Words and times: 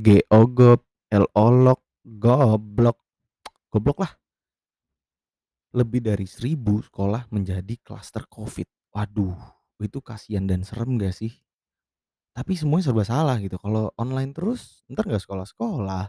G-Ogod, 0.00 0.80
L-Olok, 1.12 1.80
goblok, 2.16 2.98
goblok 3.68 3.98
lah. 4.00 4.12
Lebih 5.76 6.00
dari 6.00 6.24
1000 6.24 6.56
sekolah 6.88 7.28
menjadi 7.28 7.76
klaster 7.84 8.24
Covid. 8.24 8.64
Waduh, 8.96 9.36
itu 9.84 10.00
kasihan 10.00 10.48
dan 10.48 10.64
serem 10.64 10.96
nggak 10.96 11.12
sih? 11.12 11.36
Tapi 12.32 12.56
semuanya 12.56 12.88
serba 12.88 13.04
salah 13.04 13.36
gitu, 13.44 13.60
kalau 13.60 13.92
online 14.00 14.32
terus 14.32 14.80
entar 14.88 15.04
nggak 15.04 15.20
sekolah-sekolah. 15.20 16.08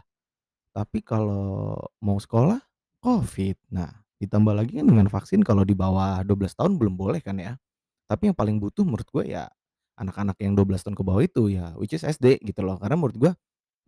Tapi 0.72 0.98
kalau 1.04 1.76
mau 2.00 2.16
sekolah, 2.16 2.64
Covid. 3.04 3.60
Nah, 3.76 3.92
ditambah 4.16 4.56
lagi 4.56 4.80
kan 4.80 4.88
dengan 4.88 5.12
vaksin 5.12 5.44
kalau 5.44 5.68
di 5.68 5.76
bawah 5.76 6.24
12 6.24 6.56
tahun 6.56 6.80
belum 6.80 6.96
boleh 6.96 7.20
kan 7.20 7.36
ya. 7.36 7.60
Tapi 8.08 8.32
yang 8.32 8.36
paling 8.38 8.56
butuh 8.56 8.88
menurut 8.88 9.04
gue 9.12 9.36
ya 9.36 9.52
anak-anak 10.00 10.40
yang 10.40 10.56
12 10.56 10.80
tahun 10.80 10.96
ke 10.96 11.04
bawah 11.04 11.20
itu 11.20 11.52
ya, 11.52 11.76
which 11.76 11.92
is 11.92 12.06
SD 12.06 12.40
gitu 12.40 12.64
loh. 12.64 12.80
Karena 12.80 12.96
menurut 12.96 13.16
gue 13.20 13.32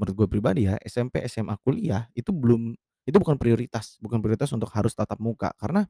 menurut 0.00 0.14
gue 0.26 0.28
pribadi 0.30 0.60
ya, 0.70 0.76
SMP, 0.84 1.22
SMA, 1.26 1.56
kuliah 1.62 2.08
itu 2.18 2.30
belum 2.34 2.74
itu 3.08 3.16
bukan 3.20 3.36
prioritas, 3.40 3.96
bukan 4.00 4.18
prioritas 4.24 4.50
untuk 4.56 4.70
harus 4.72 4.92
tatap 4.96 5.20
muka, 5.20 5.52
karena 5.60 5.84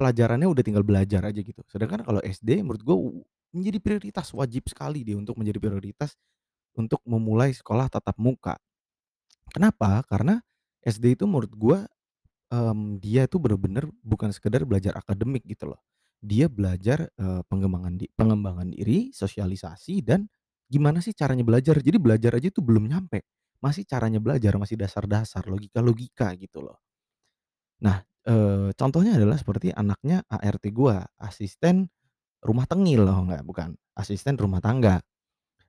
pelajarannya 0.00 0.48
udah 0.50 0.64
tinggal 0.66 0.84
belajar 0.86 1.22
aja 1.26 1.40
gitu. 1.40 1.60
Sedangkan 1.70 2.02
kalau 2.06 2.20
SD 2.24 2.60
menurut 2.64 2.82
gue 2.84 2.96
menjadi 3.54 3.78
prioritas, 3.82 4.30
wajib 4.34 4.66
sekali 4.70 5.02
dia 5.06 5.16
untuk 5.18 5.38
menjadi 5.38 5.58
prioritas 5.62 6.14
untuk 6.78 7.00
memulai 7.06 7.52
sekolah 7.54 7.88
tatap 7.92 8.16
muka. 8.20 8.58
Kenapa? 9.54 10.02
Karena 10.08 10.40
SD 10.84 11.14
itu 11.16 11.24
menurut 11.28 11.52
gue, 11.54 11.78
mmm, 12.52 13.00
dia 13.02 13.26
itu 13.28 13.36
bener-bener 13.42 13.88
bukan 14.04 14.30
sekedar 14.34 14.64
belajar 14.68 14.94
akademik 14.98 15.44
gitu 15.46 15.70
loh. 15.74 15.80
Dia 16.24 16.48
belajar, 16.52 17.10
eee, 17.20 17.42
pengembangan 17.50 17.94
di 18.00 18.06
pengembangan 18.14 18.68
diri, 18.72 19.12
sosialisasi, 19.14 20.02
dan 20.04 20.26
gimana 20.74 20.98
sih 21.04 21.14
caranya 21.14 21.44
belajar. 21.46 21.78
Jadi 21.78 21.98
belajar 22.02 22.32
aja 22.38 22.48
itu 22.50 22.60
belum 22.64 22.90
nyampe, 22.90 23.22
masih 23.62 23.86
caranya 23.86 24.18
belajar, 24.18 24.54
masih 24.58 24.76
dasar-dasar, 24.80 25.46
logika-logika 25.46 26.34
gitu 26.38 26.66
loh. 26.66 26.78
Nah, 27.82 27.98
eee, 28.28 28.70
contohnya 28.78 29.18
adalah 29.18 29.36
seperti 29.40 29.74
anaknya 29.74 30.22
ART 30.30 30.64
gua, 30.70 31.02
asisten 31.18 31.90
rumah 32.44 32.66
tengil 32.70 33.04
kalau 33.08 33.24
nggak 33.30 33.44
bukan, 33.46 33.70
asisten 33.98 34.36
rumah 34.40 34.60
tangga. 34.64 35.00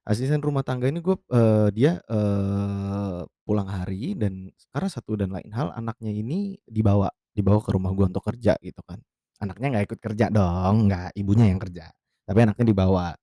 Asisten 0.07 0.41
rumah 0.43 0.63
tangga 0.65 0.89
ini 0.89 0.99
gue 1.03 1.17
eee, 1.33 1.69
dia, 1.75 1.93
eee, 2.09 3.21
pulang 3.47 3.69
hari 3.69 4.15
dan 4.17 4.49
karena 4.73 4.89
satu 4.91 5.15
dan 5.19 5.31
lain 5.35 5.51
hal 5.53 5.71
anaknya 5.75 6.11
ini 6.15 6.57
dibawa 6.65 7.09
dibawa 7.35 7.59
ke 7.63 7.71
rumah 7.75 7.91
gua 7.95 8.07
untuk 8.11 8.25
kerja 8.27 8.55
gitu 8.63 8.81
kan. 8.87 8.99
Anaknya 9.43 9.67
nggak 9.79 9.85
ikut 9.93 9.99
kerja 10.03 10.25
dong, 10.33 10.89
nggak, 10.91 11.15
ibunya 11.19 11.47
yang 11.51 11.59
kerja, 11.61 11.89
tapi 12.27 12.39
anaknya 12.47 12.65
dibawa. 12.71 13.15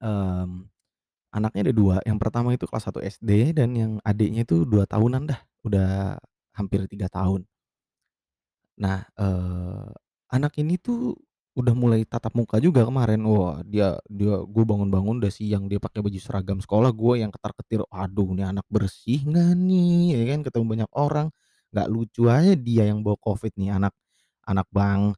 Mmm, 0.00 0.68
anaknya 1.34 1.62
ada 1.70 1.74
2, 1.76 1.96
yang 2.08 2.18
pertama 2.20 2.52
itu 2.56 2.64
kelas 2.68 2.84
1 2.88 3.00
SD 3.04 3.54
dan 3.56 3.70
yang 3.76 3.92
adiknya 4.04 4.44
itu 4.48 4.64
2 4.68 4.84
tahunan 4.88 5.28
dah, 5.30 5.40
udah 5.66 6.18
hampir 6.56 6.84
3 6.90 7.08
tahun. 7.12 7.46
Nah, 8.78 9.08
eee, 9.16 9.88
anak 10.36 10.52
ini 10.60 10.76
tuh 10.76 11.16
udah 11.56 11.72
mulai 11.72 12.04
tatap 12.04 12.36
muka 12.36 12.60
juga 12.60 12.84
kemarin. 12.84 13.24
Wah, 13.24 13.64
dia 13.64 13.96
dia 14.12 14.36
gue 14.44 14.64
bangun-bangun 14.68 15.16
udah 15.24 15.32
siang, 15.32 15.64
dia 15.72 15.80
pakai 15.80 16.04
baju 16.04 16.18
seragam 16.20 16.60
sekolah, 16.60 16.92
gue 16.92 17.24
yang 17.24 17.32
ketar-ketir, 17.32 17.80
"Aduh 17.88 18.36
nih 18.36 18.44
anak 18.52 18.68
bersih 18.68 19.24
nggak 19.24 19.56
nih?" 19.56 20.20
Ya 20.20 20.22
kan, 20.36 20.40
ketemu 20.44 20.64
banyak 20.76 20.90
orang, 20.92 21.26
nggak 21.72 21.88
lucu 21.88 22.28
aja 22.28 22.52
dia 22.52 22.84
yang 22.92 23.00
bawa 23.00 23.16
Covid 23.24 23.56
nih, 23.56 23.72
anak 23.80 23.96
anak 24.44 24.68
bang 24.70 25.16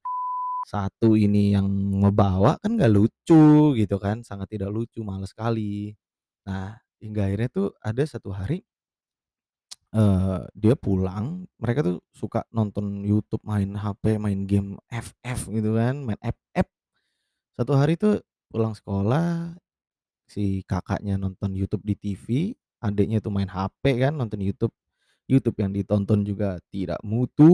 satu 0.68 1.16
ini 1.16 1.56
yang 1.56 1.68
ngebawa 2.04 2.60
kan 2.60 2.76
nggak 2.76 2.92
lucu 2.92 3.72
gitu 3.80 3.96
kan, 3.96 4.20
sangat 4.28 4.52
tidak 4.52 4.70
lucu, 4.76 5.00
males 5.00 5.32
sekali. 5.32 5.96
Nah, 6.44 6.76
hingga 7.00 7.28
akhirnya 7.28 7.50
tuh 7.52 7.68
ada 7.80 8.02
satu 8.04 8.30
hari 8.36 8.60
Eee, 9.88 10.44
dia 10.52 10.76
pulang, 10.76 11.48
mereka 11.56 11.80
tuh 11.80 11.96
suka 12.12 12.44
nonton 12.52 13.00
YouTube, 13.08 13.40
main 13.40 13.72
HP, 13.72 14.20
main 14.20 14.44
game 14.44 14.76
FF 14.92 15.48
gitu 15.48 15.72
kan, 15.80 16.04
main 16.04 16.20
FF. 16.20 16.68
Satu 17.56 17.72
hari 17.72 17.96
tuh 17.96 18.20
pulang 18.52 18.76
sekolah, 18.76 19.56
si 20.28 20.60
kakaknya 20.68 21.16
nonton 21.16 21.56
YouTube 21.56 21.84
di 21.88 21.96
TV, 21.96 22.52
adiknya 22.84 23.24
tuh 23.24 23.32
main 23.32 23.48
HP 23.48 23.96
kan, 24.04 24.12
nonton 24.16 24.40
YouTube. 24.44 24.74
YouTube 25.28 25.56
yang 25.60 25.72
ditonton 25.76 26.24
juga 26.24 26.60
tidak 26.72 27.00
mutu, 27.04 27.52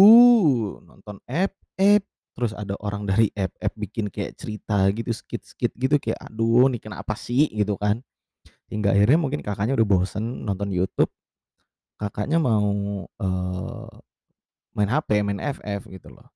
nonton 0.83 1.19
FF, 1.27 2.03
terus 2.37 2.53
ada 2.57 2.75
orang 2.83 3.07
dari 3.11 3.31
FF 3.35 3.73
bikin 3.79 4.11
kayak 4.13 4.37
cerita 4.39 4.87
gitu, 4.95 5.11
skit-skit 5.15 5.73
gitu, 5.79 5.97
kayak, 6.03 6.19
"Aduh 6.31 6.69
nih 6.73 6.81
kenapa 6.83 7.15
sih?" 7.19 7.49
Gitu 7.53 7.75
kan. 7.81 8.03
Hingga 8.73 8.95
akhirnya 8.97 9.19
mungkin 9.21 9.41
kakaknya 9.45 9.75
udah 9.79 9.89
bosen 9.89 10.45
nonton 10.47 10.71
YouTube, 10.75 11.11
kakaknya 12.01 12.39
mau, 12.43 12.69
eee, 13.21 13.89
main 14.77 14.91
HP, 14.91 15.11
main 15.27 15.41
FF 15.43 15.83
gitu 15.91 16.09
loh. 16.13 16.29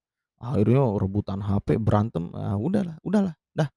Akhirnya 0.43 0.83
rebutan 1.01 1.41
HP, 1.45 1.77
berantem, 1.81 2.31
ah 2.37 2.57
udahlah 2.59 2.97
udahlah, 3.07 3.35
dah. 3.57 3.69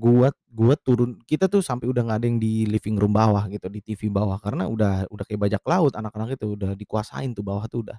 Gua 0.00 0.32
gua 0.48 0.74
turun 0.80 1.18
kita 1.28 1.44
tuh 1.50 1.60
sampai 1.60 1.84
udah 1.90 2.02
nggak 2.06 2.18
ada 2.24 2.26
yang 2.30 2.40
di 2.40 2.64
living 2.64 2.96
room 2.96 3.12
bawah 3.12 3.44
gitu, 3.52 3.68
di 3.68 3.80
TV 3.84 4.08
bawah, 4.08 4.38
karena 4.40 4.64
udah 4.70 5.04
udah 5.12 5.24
kayak 5.28 5.40
bajak 5.50 5.62
laut 5.68 5.92
anak-anak 5.98 6.38
itu, 6.40 6.56
udah 6.56 6.72
dikuasain 6.78 7.32
tuh 7.36 7.44
bawah 7.44 7.66
tuh 7.68 7.84
udah 7.86 7.98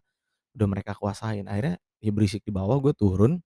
udah 0.58 0.68
mereka 0.70 0.94
kuasain. 0.98 1.46
Akhirnya 1.50 1.78
ya 2.04 2.12
berisik 2.16 2.44
di 2.48 2.52
bawah, 2.54 2.78
gue 2.84 2.94
turun, 2.98 3.40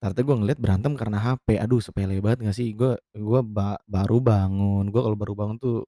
ternyata 0.00 0.20
gue 0.24 0.36
ngeliat 0.40 0.58
berantem 0.60 0.92
karena 0.96 1.18
HP. 1.20 1.60
Aduh 1.60 1.80
sepele 1.84 2.18
banget 2.24 2.48
nggak 2.48 2.56
sih? 2.56 2.72
Gue 2.76 2.96
gue 3.14 3.40
ba 3.44 3.76
baru 3.88 4.18
bangun, 4.22 4.88
gue 4.92 5.00
kalau 5.02 5.16
baru 5.18 5.34
bangun 5.38 5.56
tuh 5.60 5.78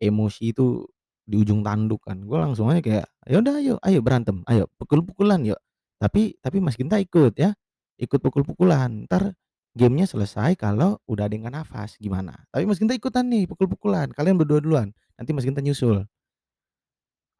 Emosi 0.00 0.52
itu 0.52 0.84
di 1.24 1.40
ujung 1.40 1.64
tanduk 1.64 2.02
kan, 2.04 2.20
gue 2.22 2.38
langsung 2.38 2.68
aja 2.70 2.82
kayak, 2.84 3.06
"Ya 3.26 3.38
udah 3.42 3.54
ayo 3.62 3.74
ayo 3.82 4.00
berantem, 4.04 4.44
ayo 4.50 4.68
pukul-pukulan 4.78 5.40
yuk." 5.46 5.58
Tapi 5.98 6.36
tapi 6.44 6.58
Mas 6.60 6.76
Ginta 6.78 7.00
ikut 7.00 7.34
ya, 7.40 7.54
ikut 7.98 8.20
pukul-pukulan, 8.20 9.06
entar 9.08 9.32
gamenya 9.76 10.06
selesai 10.10 10.54
kalau 10.60 11.00
udah 11.08 11.28
ada 11.28 11.34
yang 11.36 11.48
nafas, 11.52 11.96
gimana? 12.00 12.34
Tapi 12.52 12.64
Mas 12.68 12.78
Ginta 12.82 12.92
ikutan 12.96 13.26
nih 13.30 13.48
pukul-pukulan, 13.50 14.12
kalian 14.12 14.36
berdua 14.40 14.60
duluan, 14.62 14.92
nanti 15.18 15.32
Mas 15.36 15.44
Ginta 15.48 15.60
nyusul. 15.64 16.04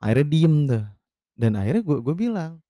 Akhirnya 0.01 0.27
diem 0.29 0.55
tuh, 0.69 0.83
dan 1.37 1.55
akhirnya 1.61 1.83
gue 1.85 1.99
gue 2.03 2.15
bilang 2.17 2.61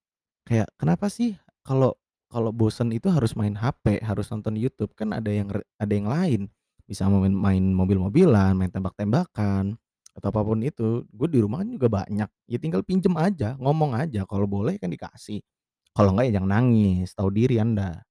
kayak, 0.48 0.68
"Kenapa 0.80 1.08
sih 1.12 1.36
kalau 1.66 1.94
kalau 2.30 2.50
bosen 2.54 2.90
itu 2.94 3.08
harus 3.12 3.34
main 3.38 3.54
HP, 3.58 4.02
harus 4.04 4.28
nonton 4.34 4.56
YouTube? 4.58 4.92
Kan 4.98 5.14
ada 5.16 5.30
yang 5.30 5.48
ada 5.54 5.92
yang 5.94 6.08
lain, 6.10 6.50
bisa 6.88 7.06
main 7.10 7.32
main 7.34 7.64
mobil-mobilan, 7.74 8.54
main 8.58 8.70
tembak-tembakan, 8.72 9.78
atau 10.16 10.28
apa 10.32 10.40
pun 10.46 10.60
itu. 10.64 11.06
Gue 11.14 11.28
di 11.30 11.40
rumah 11.42 11.62
kan 11.64 11.70
juga 11.72 11.88
banyak, 11.92 12.28
ya 12.50 12.58
tinggal 12.62 12.82
pinjem 12.86 13.14
aja, 13.18 13.54
ngomong 13.60 13.94
aja, 13.98 14.24
kalau 14.28 14.46
boleh 14.50 14.76
kan 14.82 14.90
dikasih, 14.92 15.40
kalau 15.96 16.14
enggak 16.16 16.32
ya 16.32 16.42
jangan 16.42 16.50
nangis, 16.62 17.12
tahu 17.16 17.30
diri 17.34 17.58
Anda." 17.62 18.02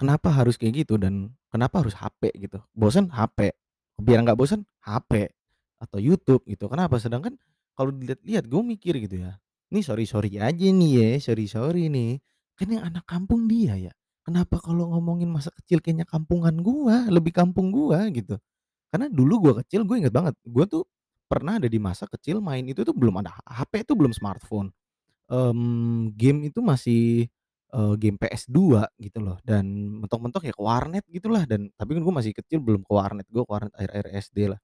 Kenapa 0.00 0.28
harus 0.34 0.58
kayak 0.58 0.84
gitu? 0.86 0.98
Dan 0.98 1.30
kenapa 1.54 1.82
harus 1.82 1.94
HP 1.94 2.34
gitu? 2.34 2.58
Bosen? 2.74 3.06
HP, 3.14 3.54
biar 4.02 4.26
nggak 4.26 4.38
bosen? 4.38 4.66
HP 4.82 5.30
atau 5.78 5.98
YouTube 6.02 6.42
gitu, 6.50 6.66
kenapa? 6.66 6.98
Sedangkan 6.98 7.38
kalau 7.78 7.90
dilihat-lihat 7.94 8.44
gue 8.50 8.62
mikir 8.64 8.94
gitu 9.04 9.16
ya, 9.26 9.36
nih 9.74 9.82
sorry-sorry 9.84 10.38
aja 10.40 10.66
nih 10.70 10.92
ya, 11.00 11.08
sorry-sorry 11.22 11.90
nih, 11.92 12.18
kan 12.58 12.68
yang 12.70 12.84
anak 12.88 13.04
kampung 13.08 13.46
dia 13.50 13.74
ya, 13.78 13.92
kenapa 14.26 14.58
kalau 14.62 14.90
ngomongin 14.96 15.28
masa 15.32 15.50
kecil 15.62 15.82
kayaknya 15.84 16.06
kampungan 16.08 16.54
gua, 16.64 17.06
lebih 17.10 17.32
kampung 17.34 17.70
gua 17.74 18.06
gitu. 18.14 18.38
Karena 18.92 19.08
dulu 19.12 19.34
gua 19.50 19.54
kecil 19.64 19.84
gue 19.88 19.96
inget 20.06 20.14
banget, 20.14 20.34
gua 20.48 20.66
tuh 20.68 20.84
pernah 21.30 21.58
ada 21.62 21.68
di 21.70 21.78
masa 21.82 22.06
kecil 22.10 22.40
main 22.44 22.64
itu 22.68 22.82
tuh 22.86 22.94
belum 22.96 23.20
ada 23.24 23.32
HP 23.48 23.84
itu 23.86 23.94
belum 23.98 24.12
smartphone. 24.16 24.70
Mmm, 25.30 26.12
game 26.18 26.50
itu 26.52 26.60
masih, 26.64 27.26
eee, 27.74 27.94
game 28.02 28.16
PS2 28.20 28.86
gitu 29.00 29.18
loh 29.24 29.38
dan 29.46 29.64
mentok-mentok 30.04 30.44
ya 30.48 30.52
ke 30.56 30.62
warnet 30.62 31.04
gitulah 31.10 31.44
dan 31.48 31.72
tapi 31.80 31.96
kan 31.98 32.02
gue 32.06 32.14
masih 32.14 32.32
kecil 32.36 32.60
belum 32.64 32.82
ke 32.86 32.92
warnet, 32.94 33.26
gue 33.32 33.42
ke 33.44 33.50
warnet 33.52 33.72
akhir-akhir 33.76 34.06
SD 34.20 34.38
lah. 34.52 34.60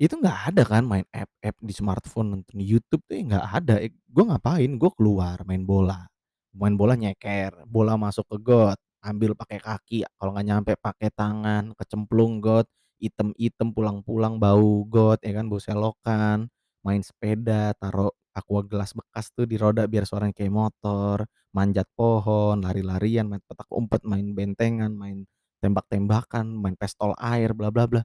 Itu 0.00 0.16
nggak 0.16 0.38
ada 0.56 0.62
kan 0.64 0.82
main 0.88 1.04
app-app 1.12 1.56
di 1.60 1.72
smartphone, 1.76 2.32
nonton 2.32 2.56
YouTube 2.56 3.04
tuh 3.04 3.20
ya 3.20 3.22
nggak 3.36 3.46
ada, 3.60 3.74
eee, 3.84 3.92
gue 4.08 4.24
ngapain, 4.24 4.70
gue 4.80 4.90
keluar 4.96 5.44
main 5.44 5.60
bola, 5.68 6.08
main 6.56 6.72
bola 6.72 6.96
nyeker, 6.96 7.52
bola 7.68 8.00
masuk 8.00 8.24
ke 8.32 8.36
got, 8.40 8.78
ambil 9.04 9.36
pakai 9.36 9.60
kaki, 9.60 9.98
kalau 10.16 10.32
nggak 10.32 10.46
nyampe 10.48 10.72
pakai 10.80 11.12
tangan, 11.12 11.76
kecemplung 11.76 12.40
got, 12.40 12.64
item-item, 12.96 13.76
pulang-pulang 13.76 14.40
bau 14.40 14.88
got 14.88 15.20
ya 15.20 15.36
kan, 15.36 15.52
bau 15.52 15.60
selokan, 15.60 16.48
main 16.80 17.04
sepeda, 17.04 17.76
taruh 17.76 18.08
aqua 18.32 18.64
gelas 18.64 18.96
bekas 18.96 19.28
tuh 19.36 19.44
di 19.44 19.60
roda 19.60 19.84
biar 19.84 20.08
suaranya 20.08 20.32
kayak 20.32 20.48
motor, 20.54 21.28
manjat 21.52 21.84
pohon, 21.92 22.64
lari-larian, 22.64 23.28
main 23.28 23.44
petak 23.44 23.68
umpet, 23.68 24.00
main 24.08 24.32
bentengan, 24.32 24.96
main 24.96 25.28
tembak-tembakan, 25.60 26.56
main 26.56 26.72
pistol 26.80 27.12
air, 27.20 27.52
bla 27.52 27.68
bla 27.68 27.84
bla. 27.84 28.00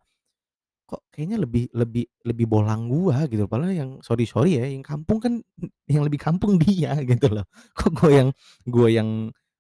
Kok 0.89 1.01
kayaknya 1.09 1.41
lebih 1.41 1.65
lebih 1.73 2.05
lebih 2.29 2.45
bolang 2.45 2.85
gua 2.85 3.25
gitu, 3.25 3.49
padahal 3.49 3.73
yang 3.73 3.91
sorry-sorry 4.05 4.61
ya, 4.61 4.69
yang 4.69 4.85
kampung 4.85 5.17
kan 5.17 5.33
yang 5.89 6.05
lebih 6.05 6.21
kampung 6.21 6.57
dia 6.61 6.93
gitu 7.01 7.25
loh. 7.33 7.45
Kok 7.73 7.89
gua 7.97 8.11
yang 8.13 8.29
gua 8.69 8.87
yang 8.93 9.09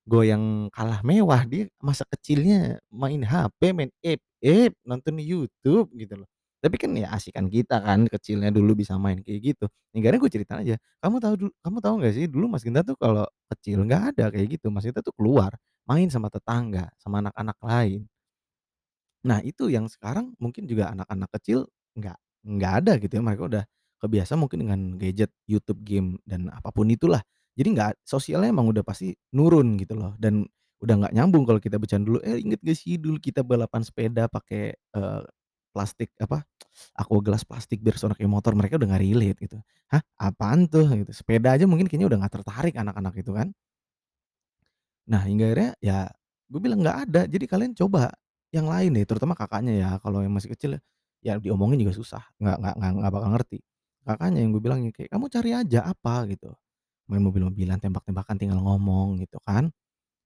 gua 0.05 0.21
yang 0.21 0.69
kalah 0.69 1.01
mewah, 1.01 1.41
dia 1.49 1.65
masa 1.81 2.05
kecilnya 2.13 2.77
main 2.93 3.25
HP, 3.25 3.73
main 3.73 3.89
app-app, 4.05 4.71
nonton 4.85 5.17
YouTube 5.17 5.89
gitu 5.97 6.13
loh. 6.21 6.29
Tapi 6.61 6.77
kan 6.77 6.93
ya 6.93 7.09
asikan 7.13 7.49
kita 7.49 7.81
kan 7.81 8.05
kecilnya 8.05 8.53
dulu 8.53 8.77
bisa 8.77 8.93
main 9.01 9.17
kayak 9.25 9.41
gitu. 9.57 9.65
Hingga 9.97 10.13
akhirnya 10.13 10.21
gue 10.21 10.31
cerita 10.33 10.53
aja, 10.61 10.75
"Kamu 11.01 11.17
tahu 11.21 11.33
du 11.41 11.45
kamu 11.65 11.77
tahu 11.81 11.93
nggak 12.05 12.13
sih 12.21 12.25
dulu 12.29 12.45
Mas 12.53 12.61
Genta 12.65 12.81
tuh 12.85 12.97
kalau 13.01 13.25
kecil 13.49 13.81
nggak 13.85 14.01
ada 14.17 14.25
kayak 14.33 14.61
gitu, 14.61 14.69
Mas 14.69 14.85
Genta 14.85 15.01
tuh 15.01 15.13
keluar, 15.17 15.57
main 15.89 16.05
sama 16.13 16.29
tetangga, 16.29 16.89
sama 17.01 17.21
anak-anak 17.25 17.57
lain." 17.65 18.05
Nah 19.25 19.41
itu 19.43 19.67
yang 19.73 19.89
sekarang 19.89 20.33
mungkin 20.41 20.69
juga 20.69 20.93
anak-anak 20.93 21.29
kecil 21.41 21.65
nggak 21.97 22.17
nggak 22.45 22.73
ada 22.85 22.93
gitu 23.01 23.13
ya, 23.19 23.23
mereka 23.25 23.43
udah 23.49 23.63
kebiasa 24.01 24.37
mungkin 24.37 24.67
dengan 24.67 24.79
gadget, 25.01 25.31
YouTube, 25.49 25.81
game, 25.81 26.21
dan 26.29 26.47
apa 26.53 26.69
pun 26.69 26.85
itulah. 26.93 27.21
Jadi 27.57 27.67
nggak 27.73 27.91
sosialnya 28.05 28.51
emang 28.53 28.69
udah 28.69 28.83
pasti 28.85 29.15
nurun 29.33 29.79
gitu 29.81 29.95
loh 29.97 30.13
dan 30.21 30.45
udah 30.83 30.95
nggak 31.07 31.13
nyambung 31.17 31.43
kalau 31.47 31.57
kita 31.63 31.79
bercanda 31.81 32.05
dulu, 32.11 32.19
"Eh 32.21 32.37
inget 32.43 32.59
gak 32.61 32.77
sih 32.77 32.99
dulu 33.01 33.17
kita 33.17 33.41
balapan 33.41 33.81
sepeda 33.81 34.27
pakai, 34.29 34.75
eee, 34.77 35.21
plastik 35.73 36.11
apa, 36.21 36.43
aqua 36.97 37.19
gelas 37.23 37.43
plastik 37.47 37.79
biar 37.83 37.95
suara 37.99 38.13
kayak 38.17 38.29
motor," 38.31 38.53
mereka 38.57 38.77
udah 38.81 38.89
nggak 38.93 39.03
relate 39.05 39.39
gitu. 39.47 39.57
"Hah 39.93 40.01
apaan 40.19 40.67
tuh?" 40.71 40.85
Gitu, 41.05 41.11
sepeda 41.15 41.55
aja 41.57 41.65
mungkin 41.69 41.87
kayaknya 41.89 42.09
udah 42.13 42.19
nggak 42.25 42.33
tertarik 42.43 42.75
anak-anak 42.79 43.15
itu 43.21 43.31
kan. 43.35 43.49
Nah, 45.09 45.21
hingga 45.25 45.45
akhirnya 45.53 45.71
ya 45.81 45.97
gue 46.49 46.59
bilang, 46.61 46.81
"Nggak 46.81 46.97
ada, 47.09 47.21
jadi 47.29 47.45
kalian 47.49 47.73
coba 47.77 48.09
yang 48.53 48.67
lain 48.69 48.93
deh," 48.97 49.05
terutama 49.07 49.33
kakaknya 49.37 49.73
ya, 49.77 49.89
kalau 50.03 50.21
yang 50.25 50.33
masih 50.35 50.53
kecil 50.53 50.77
ya 51.25 51.37
diomongin 51.41 51.81
juga 51.81 51.93
susah, 51.97 52.23
nggak 52.41 52.57
nggak 52.61 52.73
nggak 52.79 52.91
nggak 53.01 53.11
bakal 53.13 53.29
ngerti. 53.37 53.59
Kakaknya 54.05 54.39
yang 54.45 54.51
gue 54.53 54.61
bilangin 54.63 54.91
kayak, 54.93 55.09
"Kamu 55.13 55.25
cari 55.33 55.51
aja 55.57 55.79
apa," 55.89 56.25
gitu, 56.29 56.53
"main 57.09 57.21
mobil-mobilan, 57.25 57.79
tembak-tembakan, 57.81 58.35
tinggal 58.41 58.59
ngomong," 58.63 59.21
gitu 59.23 59.39
kan. 59.45 59.71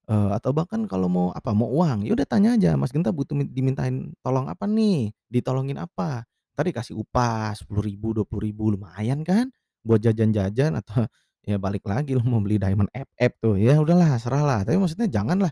Eee, 0.10 0.30
atau 0.38 0.52
bahkan 0.58 0.84
kalau 0.90 1.06
mau 1.12 1.28
apa, 1.38 1.54
mau 1.54 1.70
uang, 1.70 2.02
ya 2.08 2.14
udah 2.18 2.26
tanya 2.28 2.58
aja, 2.58 2.74
"Mas 2.80 2.90
Genta 2.94 3.14
butuh 3.14 3.38
min 3.38 3.48
dimintain 3.54 4.12
tolong 4.26 4.50
apa 4.50 4.66
nih? 4.66 5.14
Ditolongin 5.30 5.78
apa?" 5.82 6.26
Entar 6.56 6.66
dikasih 6.70 6.96
upah 6.98 7.54
Rp10.000, 7.56 8.12
Rp20.000, 8.18 8.74
lumayan 8.74 9.22
kan 9.24 9.54
buat 9.86 10.02
jajan-jajan 10.04 10.76
atau 10.82 11.06
ya 11.50 11.58
balik 11.62 11.86
lagi 11.88 12.14
lu 12.18 12.24
mau 12.26 12.42
beli 12.44 12.58
diamond 12.62 12.90
FF 12.94 13.34
tuh, 13.42 13.56
ya 13.62 13.78
udahlah 13.82 14.18
serahlah, 14.22 14.62
tapi 14.68 14.78
maksudnya 14.82 15.08
janganlah 15.10 15.52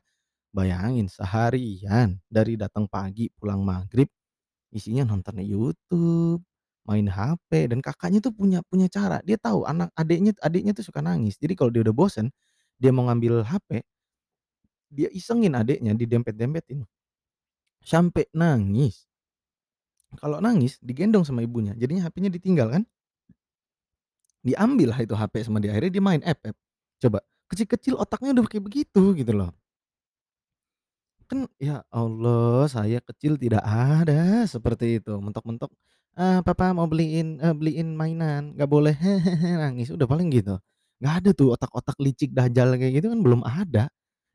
bayangin 0.57 1.05
seharian 1.05 2.17
dari 2.25 2.57
datang 2.57 2.89
pagi 2.89 3.29
pulang 3.37 3.61
maghrib 3.61 4.09
isinya 4.73 5.05
nonton 5.05 5.37
YouTube, 5.45 6.41
main 6.89 7.05
HP, 7.05 7.71
dan 7.71 7.79
kakaknya 7.79 8.19
tuh 8.19 8.33
punya 8.33 8.59
punya 8.65 8.89
cara, 8.89 9.21
dia 9.21 9.37
tahu 9.37 9.63
anak 9.69 9.93
adiknya 9.93 10.33
adiknya 10.41 10.73
tuh 10.73 10.83
suka 10.83 10.99
nangis. 10.99 11.37
Jadi 11.37 11.53
kalau 11.53 11.69
dia 11.69 11.85
udah 11.85 11.95
bosen, 11.95 12.33
dia 12.81 12.89
mau 12.89 13.05
ngambil 13.07 13.45
HP 13.45 13.85
dia 14.87 15.11
isengin 15.11 15.51
adiknya, 15.55 15.91
didempet-dempetin 15.91 16.87
sampai 17.83 18.27
nangis. 18.31 19.07
Kalau 20.15 20.39
nangis 20.39 20.79
digendong 20.79 21.27
sama 21.27 21.43
ibunya, 21.43 21.75
jadinya 21.75 22.07
HP-nya 22.07 22.31
ditinggal 22.31 22.71
kan. 22.71 22.83
Diambillah 24.47 24.95
itu 25.03 25.11
HP 25.11 25.43
sama 25.43 25.59
dia, 25.59 25.75
akhirnya 25.75 25.91
dia 25.91 26.03
main 26.03 26.23
FF. 26.23 26.55
Coba, 27.03 27.19
kecil-kecil 27.51 27.99
otaknya 27.99 28.31
udah 28.31 28.47
kayak 28.47 28.63
begitu, 28.63 29.11
gitu 29.11 29.35
loh. 29.35 29.51
Kan 31.29 31.43
ya 31.59 31.83
Allah, 31.91 32.71
saya 32.71 33.03
kecil 33.03 33.35
tidak 33.35 33.59
ada 33.59 34.47
seperti 34.47 35.03
itu, 35.03 35.11
mentok-mentok, 35.19 35.67
eee, 36.15 36.39
"Papa 36.39 36.71
mau 36.71 36.87
beliin 36.87 37.35
eee, 37.43 37.51
beliin 37.51 37.99
mainan, 37.99 38.55
nggak 38.55 38.69
boleh," 38.71 38.95
nangis, 39.59 39.91
udah 39.91 40.07
paling 40.07 40.31
gitu. 40.31 40.55
Nggak 41.03 41.13
ada 41.19 41.29
tuh 41.35 41.51
otak-otak 41.51 41.99
licik 41.99 42.31
dajal 42.31 42.79
kayak 42.79 43.03
gitu 43.03 43.07
kan 43.11 43.19
belum 43.19 43.41
ada. 43.43 43.91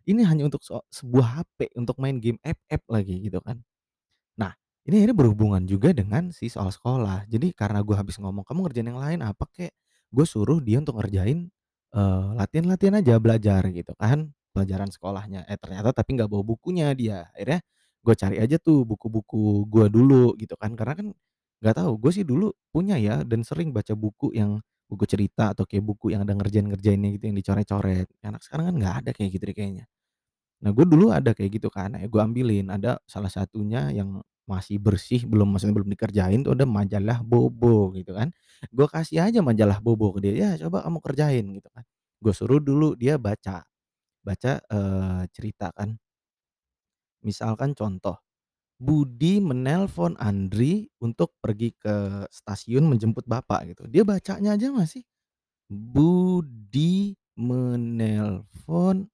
Ini 0.08 0.24
hanya 0.28 0.48
untuk 0.48 0.60
sebuah 0.92 1.28
HP, 1.44 1.72
untuk 1.80 1.96
main 2.00 2.20
game 2.20 2.36
FF 2.44 2.82
lagi 2.92 3.16
gitu 3.24 3.40
kan. 3.40 3.60
Nah, 4.40 4.52
ini 4.88 5.02
akhirnya 5.02 5.16
berhubungan 5.18 5.62
juga 5.68 5.92
dengan 5.96 6.30
si 6.34 6.48
soal 6.52 6.70
sekolah. 6.72 7.28
Jadi 7.28 7.52
karena 7.56 7.80
gue 7.84 7.94
habis 7.96 8.16
ngomong, 8.20 8.44
"Kamu 8.46 8.64
ngerjain 8.68 8.88
yang 8.92 9.00
lain 9.00 9.20
apa 9.24 9.44
kek," 9.52 9.72
gue 10.12 10.26
suruh 10.26 10.58
dia 10.64 10.80
untuk 10.82 10.98
ngerjain, 11.00 11.48
eee, 11.94 12.24
latihan-latihan 12.38 12.96
aja, 13.02 13.14
belajar 13.22 13.62
gitu 13.72 13.92
kan, 13.98 14.32
pelajaran 14.54 14.88
sekolahnya. 14.92 15.44
Eh 15.50 15.58
ternyata 15.60 15.90
tapi 15.96 16.16
nggak 16.20 16.28
bawa 16.30 16.44
bukunya 16.46 16.92
dia. 16.96 17.28
Akhirnya 17.36 17.60
gue 18.04 18.14
cari 18.18 18.36
aja 18.42 18.56
tuh 18.60 18.84
buku-buku 18.88 19.66
gue 19.70 19.86
dulu 19.92 20.34
gitu 20.38 20.54
kan, 20.58 20.74
karena 20.78 20.94
kan 20.98 21.06
nggak 21.62 21.74
tahu, 21.78 21.92
gue 22.02 22.12
sih 22.14 22.24
dulu 22.26 22.50
punya 22.74 22.98
ya 22.98 23.22
dan 23.26 23.42
sering 23.46 23.70
baca 23.74 23.94
buku 23.94 24.34
yang 24.34 24.58
buku 24.90 25.04
cerita 25.08 25.54
atau 25.56 25.64
kayak 25.68 25.84
buku 25.86 26.12
yang 26.14 26.26
ada 26.26 26.34
ngerjain-ngerjainnya 26.36 27.10
gitu 27.18 27.24
yang 27.32 27.36
dicoret-coret. 27.38 28.08
Anak 28.26 28.42
sekarang 28.44 28.72
kan 28.72 28.76
nggak 28.82 28.94
ada 29.06 29.10
kayak 29.16 29.30
gitu 29.38 29.44
deh 29.50 29.56
kayaknya. 29.56 29.84
Nah, 30.62 30.70
gue 30.70 30.86
dulu 30.86 31.10
ada 31.10 31.34
kayak 31.34 31.58
gitu 31.58 31.68
kan, 31.74 31.90
akhirnya 31.98 32.10
gue 32.12 32.22
ambilin, 32.22 32.66
ada 32.70 32.90
salah 33.10 33.30
satunya 33.32 33.90
yang 33.90 34.22
masih 34.46 34.78
bersih, 34.78 35.22
belum 35.26 35.50
maksudnya 35.54 35.74
belum 35.78 35.90
dikerjain 35.94 36.40
tuh 36.46 36.54
ada 36.54 36.66
majalah 36.66 37.18
Bobo 37.26 37.90
gitu 37.98 38.14
kan. 38.14 38.30
Gue 38.70 38.86
kasih 38.90 39.22
aja 39.26 39.40
majalah 39.42 39.78
Bobo 39.82 40.14
ke 40.18 40.20
dia, 40.30 40.34
"Ya 40.34 40.50
coba 40.66 40.82
kamu 40.86 40.98
kerjain," 41.02 41.46
gitu 41.58 41.68
kan. 41.74 41.82
Gue 42.22 42.32
suruh 42.34 42.58
dulu 42.62 42.94
dia 42.98 43.18
baca, 43.18 43.62
baca, 44.24 44.62
eee, 44.70 45.22
cerita 45.34 45.70
kan. 45.76 45.98
Misalkan 47.22 47.72
contoh, 47.78 48.18
Budi 48.80 49.38
menelpon 49.40 50.18
Andri 50.20 50.88
untuk 51.02 51.34
pergi 51.40 51.72
ke 51.76 52.26
stasiun 52.30 52.86
menjemput 52.90 53.24
bapak 53.26 53.74
gitu, 53.74 53.84
dia 53.90 54.02
bacanya 54.06 54.56
aja 54.58 54.70
masih, 54.74 55.02
Budi 55.70 57.16
menelpon 57.38 59.08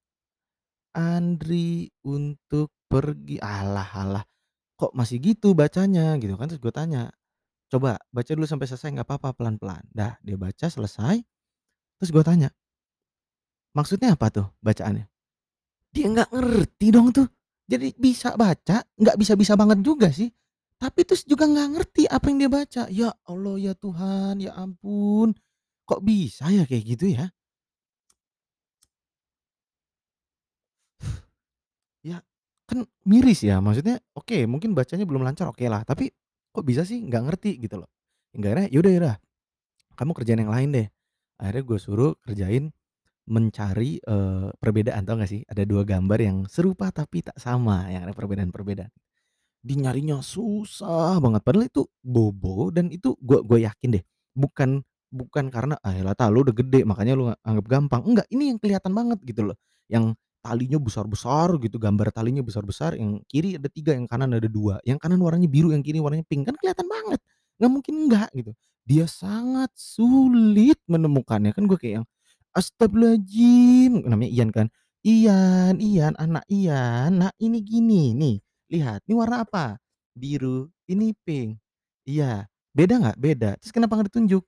Andri 0.96 1.92
untuk 2.08 2.72
pergi, 2.88 3.36
alah 3.44 3.88
alah, 3.92 4.24
kok 4.78 4.92
masih 4.96 5.20
gitu 5.20 5.52
bacanya? 5.56 6.16
Gitu 6.20 6.34
kan, 6.36 6.48
terus 6.52 6.60
gue 6.62 6.72
tanya, 6.74 7.12
"Coba 7.72 7.98
baca 8.14 8.30
dulu 8.34 8.46
sampai 8.48 8.66
selesai 8.70 8.90
nggak 8.98 9.08
papa 9.10 9.32
pelan-pelan." 9.36 9.84
Dah 9.92 10.16
dia 10.24 10.36
baca 10.40 10.66
selesai, 10.70 11.22
terus 12.00 12.10
gue 12.14 12.24
tanya, 12.26 12.50
"Maksudnya 13.78 14.18
apa 14.18 14.26
tuh 14.34 14.46
bacaannya?" 14.58 15.06
Dia 15.94 16.06
nggak 16.10 16.30
ngerti 16.34 16.86
dong 16.90 17.14
tuh. 17.14 17.28
Jadi 17.68 17.92
bisa 17.96 18.32
baca, 18.34 18.80
nggak 18.96 19.16
bisa-bisa 19.20 19.52
banget 19.54 19.84
juga 19.84 20.08
sih, 20.08 20.32
tapi 20.80 21.04
terus 21.04 21.22
juga 21.28 21.44
nggak 21.44 21.68
ngerti 21.76 22.02
apa 22.08 22.24
yang 22.32 22.38
dia 22.40 22.50
baca. 22.50 22.82
Ya 22.88 23.10
Allah, 23.28 23.56
ya 23.60 23.72
Tuhan, 23.76 24.40
ya 24.40 24.56
ampun, 24.56 25.36
kok 25.84 26.00
bisa 26.00 26.48
ya 26.48 26.64
kayak 26.64 26.84
gitu 26.96 27.12
ya? 27.12 27.28
Ya, 32.06 32.22
kan 32.70 32.86
miris 33.04 33.42
ya, 33.42 33.58
maksudnya 33.58 33.98
oke 34.14 34.46
mungkin 34.46 34.72
bacanya 34.72 35.04
belum 35.04 35.26
lancar 35.26 35.50
okelah, 35.50 35.82
tapi 35.82 36.14
kok 36.54 36.64
bisa 36.64 36.86
sih 36.86 37.02
nggak 37.02 37.22
ngerti 37.26 37.58
gitu 37.58 37.82
loh. 37.82 37.90
Akhirnya, 38.32 38.70
"Ya 38.70 38.78
udah 38.80 38.92
ya 38.92 38.98
udah, 39.02 39.16
kamu 39.98 40.12
kerjain 40.14 40.40
yang 40.40 40.52
lain 40.54 40.68
deh." 40.72 40.88
Akhirnya 41.42 41.62
gue 41.66 41.78
suruh 41.82 42.12
kerjain 42.22 42.70
mencari, 43.28 44.00
eee, 44.02 44.48
perbedaan, 44.60 45.04
tahu 45.06 45.16
nggak 45.22 45.30
sih? 45.32 45.42
Ada 45.48 45.64
2 45.68 45.84
gambar 45.86 46.18
yang 46.20 46.38
serupa 46.50 46.88
tapi 46.90 47.22
tak 47.24 47.36
sama, 47.38 47.88
yang 47.92 48.08
ada 48.08 48.14
perbedaan-perbedaan. 48.16 48.90
Dia 49.64 49.76
nyarinya 49.80 50.20
susah 50.24 51.18
banget, 51.22 51.42
padahal 51.46 51.66
itu 51.70 51.84
bobo 52.04 52.70
dan 52.74 52.88
itu 52.94 53.14
gua 53.22 53.42
gua 53.44 53.58
yakin 53.70 53.98
deh, 54.00 54.04
bukan 54.36 54.82
bukan 55.12 55.48
karena, 55.52 55.76
"Ah 55.84 55.94
elah 55.96 56.14
Ta 56.18 56.28
lu 56.32 56.44
udah 56.46 56.54
gede 56.56 56.84
makanya 56.88 57.14
lu 57.18 57.28
anggap 57.44 57.66
gampang." 57.68 58.02
Enggak, 58.06 58.26
ini 58.32 58.52
yang 58.54 58.58
kelihatan 58.62 58.92
banget 58.96 59.18
gitu 59.26 59.42
loh, 59.52 59.56
yang 59.90 60.14
talinya 60.44 60.78
besar-besar 60.80 61.54
gitu, 61.62 61.76
gambar 61.82 62.10
talinya 62.14 62.42
besar-besar, 62.46 62.94
yang 62.98 63.20
kiri 63.30 63.58
ada 63.60 63.68
3, 63.72 63.92
yang 63.96 64.06
kanan 64.10 64.32
ada 64.36 64.46
2, 64.50 64.78
yang 64.86 64.96
kanan 65.02 65.18
warnanya 65.22 65.50
biru, 65.50 65.72
yang 65.74 65.82
kiri 65.84 65.98
warnanya 66.02 66.24
pink, 66.30 66.46
kan 66.48 66.56
kelihatan 66.60 66.86
banget, 66.88 67.20
nggak 67.60 67.72
mungkin 67.72 67.94
enggak 68.08 68.30
gitu. 68.36 68.52
Dia 68.88 69.06
sangat 69.10 69.70
sulit 69.76 70.78
menemukannya, 70.90 71.52
kan 71.56 71.66
gue 71.68 71.78
kayak 71.80 71.94
yang, 72.02 72.06
"Astagfirullahaladzim," 72.56 74.04
namanya 74.08 74.30
Ian 74.32 74.50
kan, 74.54 74.66
"Ian 75.04 75.76
Ian, 75.82 76.14
anak 76.16 76.44
Ian, 76.48 77.20
nak 77.24 77.34
ini 77.42 77.60
gini 77.64 78.12
nih, 78.16 78.36
lihat, 78.72 79.04
ini 79.08 79.14
warna 79.18 79.44
apa? 79.44 79.76
Biru, 80.16 80.68
ini 80.88 81.12
pink." 81.26 81.60
"Iya, 82.08 82.48
beda 82.76 82.94
nggak?" 83.02 83.16
"Beda." 83.20 83.50
"Terus 83.60 83.72
kenapa 83.76 83.98
nggak 84.00 84.08
ditunjuk?" 84.14 84.42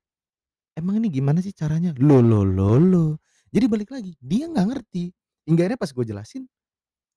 "Emang 0.79 1.01
ini 1.03 1.09
gimana 1.13 1.41
sih 1.45 1.53
caranya?" 1.57 1.93
Loh 2.01 2.21
loh 2.25 2.45
loh 2.47 2.79
loh. 2.81 3.11
Jadi 3.55 3.67
balik 3.71 3.91
lagi, 3.95 4.15
dia 4.23 4.47
nggak 4.51 4.67
ngerti. 4.75 5.11
Hingga 5.49 5.63
akhirnya 5.67 5.81
pas 5.81 5.91
gue 5.95 6.05
jelasin, 6.07 6.45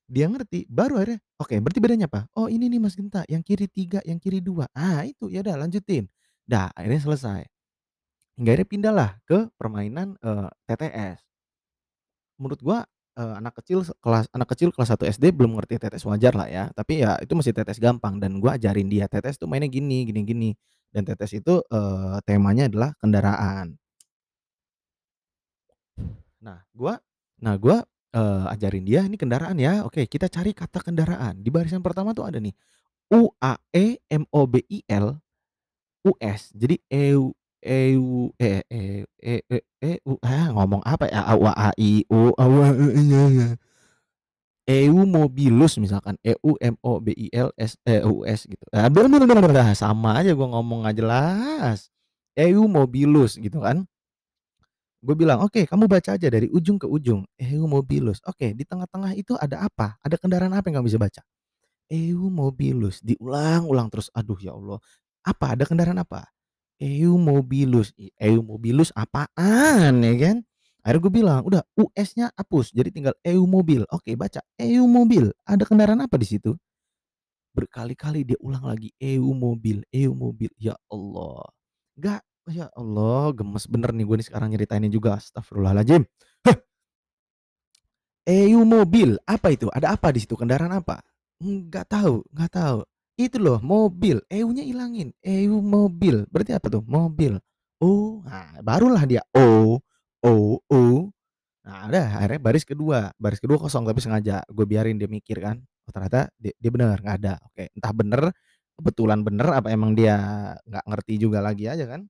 dia 0.10 0.28
ngerti, 0.32 0.66
baru 0.72 1.00
akhirnya, 1.04 1.20
"Oke, 1.42 1.58
berarti 1.62 1.80
bedanya 1.84 2.08
apa?" 2.12 2.28
"Oh 2.38 2.48
ini 2.52 2.68
nih 2.72 2.82
Mas 2.84 2.96
Genta, 2.98 3.24
yang 3.30 3.42
kiri 3.46 3.68
3, 3.72 4.00
yang 4.08 4.18
kiri 4.22 4.40
2." 4.44 4.68
Ah 4.78 5.04
itu, 5.08 5.30
ya 5.34 5.42
udah 5.46 5.58
lanjutin. 5.68 6.08
Dah 6.48 6.70
akhirnya 6.76 7.02
selesai. 7.04 7.48
Hingga 8.38 8.50
akhirnya 8.58 8.68
pindahlah 8.70 9.10
ke 9.30 9.46
permainan, 9.62 10.18
TTS. 10.66 11.22
Menurut 12.42 12.62
gua, 12.66 12.80
anak 13.14 13.62
kecil 13.62 13.86
kelas 14.02 14.26
anak 14.34 14.50
kecil 14.58 14.74
kelas 14.74 14.90
1 14.98 15.06
SD 15.06 15.30
belum 15.38 15.54
ngerti 15.62 15.78
TTS 15.78 16.10
wajarlah 16.10 16.50
ya, 16.50 16.64
tapi 16.74 17.06
ya 17.06 17.14
itu 17.22 17.38
masih 17.38 17.54
TTS 17.54 17.78
gampang 17.78 18.18
dan 18.18 18.42
gua 18.42 18.58
ajarin 18.58 18.90
dia, 18.90 19.06
TTS 19.06 19.38
tuh 19.38 19.46
mainnya 19.46 19.70
gini 19.70 20.02
gini 20.10 20.22
gini, 20.26 20.50
dan 20.90 21.06
TTS 21.06 21.46
itu, 21.46 21.62
temanya 22.26 22.66
adalah 22.66 22.90
kendaraan. 22.98 23.78
Nah, 26.42 26.60
gua 26.74 26.98
nah 27.44 27.54
gua, 27.60 27.84
ajarin 28.50 28.86
dia, 28.88 29.06
"Ini 29.06 29.18
kendaraan 29.20 29.58
ya, 29.62 29.86
oke 29.86 30.06
kita 30.10 30.26
cari 30.32 30.54
kata 30.58 30.82
kendaraan." 30.82 31.42
Di 31.46 31.50
barisan 31.54 31.86
pertama 31.86 32.18
tuh 32.18 32.26
ada 32.26 32.42
nih, 32.42 32.54
U-A-E-M-O-B-I-L 33.14 35.06
US. 36.10 36.42
Jadi 36.56 36.76
ew 36.90 37.32
ew 37.64 38.32
eh 38.40 38.62
eh 38.70 39.04
e 39.24 39.34
e 39.48 39.92
eu 40.06 40.16
ah, 40.24 40.52
ngomong 40.56 40.84
apa 40.84 41.06
ya, 41.12 41.22
a, 41.28 41.34
u, 41.40 41.44
a, 41.48 41.70
i, 41.80 42.04
u, 42.12 42.32
Eumobilus 44.68 45.76
misalkan, 45.76 46.16
E-U-M-O-B-I-L-S 46.24 47.72
eh, 47.84 48.00
U-S 48.08 48.48
gitu, 48.48 48.64
ah, 48.72 48.88
sama 49.76 50.24
aja 50.24 50.32
gua 50.32 50.48
ngomong 50.56 50.88
nggak 50.88 50.96
jelas. 51.04 51.92
Eumobilus 52.40 53.36
gitu 53.36 53.60
kan. 53.60 53.84
Gue 55.04 55.20
bilang, 55.20 55.44
"Oke, 55.44 55.68
kamu 55.68 55.92
baca 55.92 56.16
aja 56.16 56.28
dari 56.32 56.48
ujung 56.48 56.80
ke 56.80 56.88
ujung, 56.88 57.28
Eumobilus. 57.36 58.24
Oke, 58.24 58.56
di 58.56 58.64
tengah-tengah 58.64 59.12
itu 59.20 59.36
ada 59.36 59.68
apa? 59.68 60.00
Ada 60.00 60.16
kendaraan 60.16 60.56
apa 60.56 60.72
yang 60.72 60.80
kamu 60.80 60.88
bisa 60.88 61.00
baca?" 61.02 61.22
Eumobilus, 61.92 63.00
diulang-ulang 63.04 63.88
terus, 63.94 64.10
aduh 64.16 64.40
ya 64.42 64.56
Allah, 64.56 64.80
apa, 65.28 65.56
ada 65.60 65.64
kendaraan 65.68 66.00
apa? 66.02 66.28
Eumobilus, 66.84 67.96
Eumobilus 68.20 68.92
apaan 68.92 70.04
ya 70.04 70.14
kan. 70.20 70.38
Akhirnya 70.84 71.00
gue 71.00 71.14
bilang, 71.16 71.42
"Udah 71.48 71.64
US-nya 71.80 72.28
hapus, 72.36 72.76
jadi 72.76 72.92
tinggal 72.92 73.16
Eumobil. 73.24 73.88
Oke 73.88 74.20
baca, 74.20 74.44
Eumobil, 74.60 75.32
ada 75.48 75.64
kendaraan 75.64 76.04
apa 76.04 76.20
di 76.20 76.28
situ?" 76.28 76.60
Berkali-kali 77.56 78.28
dia 78.28 78.36
ulang 78.44 78.68
lagi, 78.68 78.92
Eumobil 79.00 79.88
Eumobil, 79.96 80.52
ya 80.60 80.76
Allah. 80.92 81.48
Nggak 81.96 82.22
ya 82.52 82.68
Allah, 82.76 83.32
gemes 83.32 83.64
bener 83.72 83.96
nih 83.96 84.04
gue 84.04 84.16
nih 84.20 84.28
sekarang 84.28 84.52
nyeritainnya 84.52 84.92
juga, 84.92 85.16
astagfirullahaladzim. 85.16 86.04
Eumobil, 88.28 89.20
apa 89.28 89.52
itu? 89.52 89.68
Ada 89.72 89.96
apa 89.96 90.12
di 90.12 90.24
situ? 90.24 90.36
Kendaraan 90.40 90.72
apa? 90.72 91.00
Nggak 91.44 91.86
tahu 91.92 92.24
nggak 92.32 92.52
tahu. 92.56 92.80
Itu 93.14 93.38
loh 93.38 93.62
mobil, 93.62 94.26
EU-nya 94.26 94.66
ilangin, 94.66 95.14
Eumobil, 95.22 96.26
berarti 96.34 96.58
apa 96.58 96.66
tuh? 96.66 96.82
Mobil. 96.82 97.38
Oh, 97.78 98.26
nah 98.26 98.58
barulah 98.66 99.06
dia, 99.06 99.22
oh 99.38 99.78
oh 100.26 100.58
oh. 100.72 101.14
Nah 101.64 101.88
udah 101.94 102.08
akhirnya 102.20 102.40
baris 102.42 102.66
kedua, 102.66 103.14
baris 103.22 103.38
kedua 103.38 103.62
kosong 103.62 103.86
tapi 103.86 104.02
sengaja 104.02 104.42
gue 104.50 104.66
biarin 104.66 104.98
dia 104.98 105.06
mikir 105.06 105.38
kan, 105.40 105.62
oh 105.62 105.92
ternyata 105.94 106.34
dia 106.42 106.58
dia 106.58 106.72
bener, 106.74 106.98
nggak 106.98 107.18
ada. 107.22 107.34
Oke, 107.46 107.70
entah 107.76 107.94
bener, 107.94 108.22
kebetulan 108.82 109.20
bener, 109.22 109.48
apa 109.62 109.68
emang 109.70 109.94
dia 109.94 110.18
nggak 110.66 110.86
ngerti 110.90 111.14
juga 111.22 111.40
lagi 111.44 111.70
aja 111.70 111.86
kan. 111.86 112.10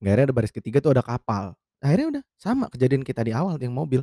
Akhirnya 0.00 0.32
ada 0.32 0.34
baris 0.34 0.52
ketiga 0.56 0.80
tuh 0.80 0.96
ada 0.96 1.04
kapal. 1.04 1.52
Akhirnya 1.84 2.06
udah, 2.18 2.22
sama 2.40 2.72
kejadian 2.72 3.04
kita 3.04 3.20
di 3.20 3.36
awal 3.36 3.60
yang 3.60 3.76
mobil. 3.76 4.00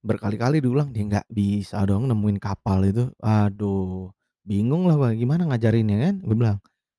Berkali-kali 0.00 0.64
diulang, 0.64 0.90
dia 0.90 1.04
nggak 1.04 1.28
bisa 1.28 1.78
dong 1.84 2.08
nemuin 2.08 2.40
kapal 2.40 2.82
itu. 2.88 3.12
Aduh, 3.20 4.08
bingung 4.46 4.86
lah 4.90 4.96
gimana 5.14 5.46
ngajarinnya 5.50 5.96
kan, 6.10 6.14
gue 6.22 6.36
bilang, 6.36 6.58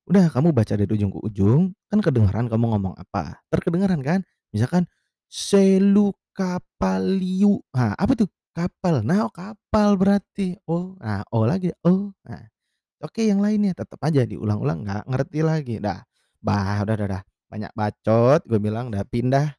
"Udah 0.09 0.27
kamu 0.31 0.51
baca 0.55 0.73
dari 0.75 0.89
ujung 0.91 1.11
ke 1.13 1.19
ujung, 1.23 1.73
kan 1.91 1.99
kedengeran 2.03 2.47
kamu 2.51 2.65
ngomong 2.75 2.95
apa." 2.99 3.39
Entar 3.49 3.59
kedengeran 3.63 4.01
kan, 4.03 4.19
misalkan 4.55 4.87
Selukapaliu, 5.33 7.57
nah 7.73 7.97
apa 7.97 8.13
tuh? 8.13 8.29
Kapal, 8.53 9.01
nah 9.01 9.25
oh 9.25 9.33
kapal 9.33 9.97
berarti, 9.97 10.61
oh, 10.69 10.93
nah 11.01 11.25
oh 11.33 11.41
lagi, 11.49 11.73
oh, 11.81 12.13
nah. 12.21 12.45
Oke 13.03 13.27
yang 13.27 13.43
lainnya, 13.43 13.75
tetep 13.75 13.99
aja 14.01 14.23
diulang-ulang 14.23 14.85
nggak 14.85 15.03
ngerti 15.09 15.39
lagi. 15.45 15.75
Dah, 15.81 16.01
bah 16.39 16.81
udah 16.85 16.95
dah 16.95 17.07
dah, 17.19 17.23
banyak 17.51 17.71
bacot 17.75 18.41
gue 18.47 18.59
bilang, 18.61 18.89
dah 18.93 19.03
pindah 19.05 19.53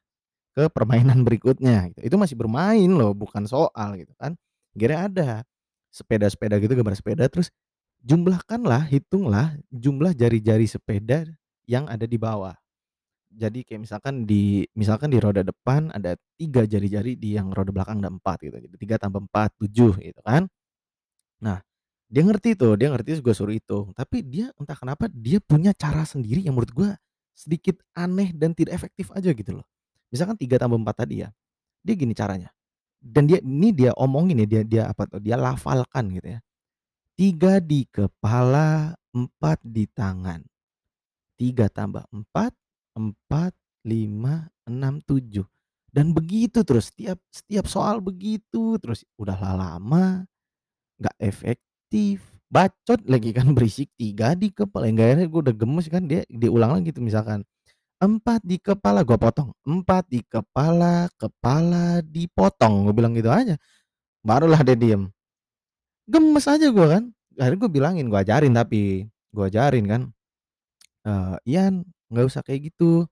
ke 0.55 0.71
permainan 0.71 1.21
berikutnya 1.27 1.91
gitu. 1.93 2.01
Itu 2.13 2.15
masih 2.19 2.39
bermain 2.39 2.87
loh, 2.87 3.11
bukan 3.11 3.43
soal 3.49 3.99
gitu 3.99 4.13
kan. 4.17 4.35
Akhirnya 4.75 4.99
ada 5.11 5.29
sepeda-sepeda 5.91 6.59
gitu, 6.59 6.75
gambar 6.75 6.95
sepeda, 6.95 7.25
terus 7.31 7.51
jumlahkanlah, 8.05 8.85
hitunglah 8.93 9.57
jumlah 9.73 10.13
jari-jari 10.13 10.69
sepeda 10.69 11.25
yang 11.65 11.89
ada 11.89 12.05
di 12.05 12.15
bawah. 12.21 12.53
Jadi 13.35 13.67
kayak 13.67 13.81
misalkan 13.83 14.23
di 14.23 14.63
misalkan 14.77 15.11
di 15.11 15.19
roda 15.19 15.43
depan 15.43 15.91
ada 15.91 16.15
3 16.39 16.63
jari-jari, 16.69 17.19
di 17.19 17.35
yang 17.35 17.51
roda 17.51 17.73
belakang 17.73 17.99
ada 17.99 18.13
4 18.13 18.47
gitu. 18.47 18.57
Jadi 18.61 18.75
3 18.79 18.95
tambah 19.01 19.21
4, 19.27 19.49
7 19.59 19.91
gitu 19.99 20.21
kan. 20.23 20.47
Nah, 21.43 21.59
dia 22.07 22.23
ngerti 22.23 22.55
tuh, 22.55 22.79
dia 22.79 22.87
ngerti 22.93 23.19
gue 23.19 23.35
suruh 23.35 23.51
hitung. 23.51 23.91
Tapi 23.91 24.23
dia 24.23 24.53
entah 24.55 24.77
kenapa 24.77 25.11
dia 25.11 25.43
punya 25.43 25.75
cara 25.75 26.07
sendiri 26.07 26.45
yang 26.45 26.55
menurut 26.55 26.71
gue 26.71 26.89
sedikit 27.35 27.75
aneh 27.97 28.31
dan 28.31 28.55
tidak 28.55 28.79
efektif 28.79 29.11
aja 29.11 29.33
gitu 29.35 29.59
loh. 29.59 29.67
Misalkan 30.13 30.39
3 30.39 30.55
tambah 30.55 30.79
4 30.79 30.95
tadi 30.95 31.25
ya, 31.27 31.29
dia 31.83 31.95
gini 31.99 32.15
caranya, 32.15 32.53
dan 33.03 33.27
dia 33.27 33.43
ini 33.43 33.75
dia 33.75 33.91
omongin 33.99 34.45
ya, 34.45 34.47
dia 34.47 34.61
dia 34.63 34.83
apa 34.87 35.03
tuh, 35.09 35.19
dia 35.19 35.35
lafalkan 35.35 36.07
gitu 36.15 36.37
ya. 36.37 36.39
3 37.15 37.63
di 37.63 37.87
kepala, 37.87 38.91
4 39.15 39.63
di 39.63 39.87
tangan. 39.87 40.43
3 41.39 41.71
tambah 41.71 42.03
4, 42.11 42.51
4, 42.99 43.55
5, 43.87 44.51
6, 44.67 44.99
7. 45.07 45.47
Dan 45.95 46.11
begitu 46.11 46.59
terus, 46.67 46.91
setiap 46.91 47.15
setiap 47.31 47.71
soal 47.71 48.03
begitu 48.03 48.75
terus. 48.83 49.07
Udahlah 49.15 49.55
lama, 49.55 50.27
nggak 50.99 51.17
efektif, 51.23 52.19
bacot 52.51 52.99
lagi 53.07 53.31
kan 53.31 53.55
berisik, 53.55 53.87
3 53.95 54.35
di 54.35 54.51
kepala, 54.51 54.91
hingga 54.91 55.03
akhirnya 55.07 55.27
gue 55.31 55.41
udah 55.51 55.55
gemes 55.55 55.87
kan, 55.87 56.03
dia 56.07 56.27
dia 56.27 56.51
ulang 56.51 56.75
lagi 56.79 56.91
tuh 56.91 57.03
misalkan, 57.03 57.47
4 58.03 58.43
di 58.43 58.59
kepala, 58.59 59.07
gue 59.07 59.15
potong, 59.19 59.55
4 59.63 60.03
di 60.11 60.21
kepala, 60.27 61.07
kepala 61.15 62.03
dipotong, 62.03 62.91
gue 62.91 62.95
bilang 62.95 63.15
gitu 63.15 63.31
aja. 63.31 63.55
Barulah 64.25 64.61
dia 64.65 64.75
diem. 64.75 65.11
Gemes 66.07 66.45
aja 66.45 66.69
gue 66.69 66.85
kan. 66.87 67.03
Akhirnya 67.35 67.59
gue 67.65 67.71
bilangin, 67.73 68.05
gue 68.07 68.19
ajarin 68.21 68.53
tapi, 68.53 69.09
gue 69.33 69.43
ajarin 69.49 69.85
kan, 69.89 70.01
eee, 71.07 71.35
"Iyan, 71.55 71.83
nggak 72.13 72.25
usah 72.29 72.41
kayak 72.45 72.71
gitu, 72.73 73.05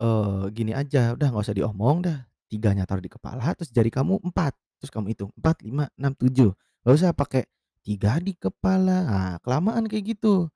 eee, 0.00 0.42
gini 0.54 0.72
aja, 0.76 1.14
udah 1.16 1.28
nggak 1.32 1.44
usah 1.46 1.56
diomong 1.56 2.04
dah, 2.06 2.18
3-nya 2.50 2.84
taruh 2.88 3.02
di 3.04 3.10
kepala, 3.12 3.54
terus 3.58 3.70
jari 3.74 3.90
kamu 3.92 4.20
4, 4.24 4.54
terus 4.82 4.90
kamu 4.94 5.12
hitung 5.14 5.30
4, 5.38 5.56
5, 5.66 5.84
6, 6.00 6.12
7. 6.18 6.50
Nggak 6.84 6.94
usah 6.98 7.12
pakai 7.16 7.44
3 7.84 8.18
di 8.22 8.32
kepala, 8.38 8.96
nah 9.08 9.32
kelamaan 9.44 9.86
kayak 9.90 10.16
gitu." 10.18 10.48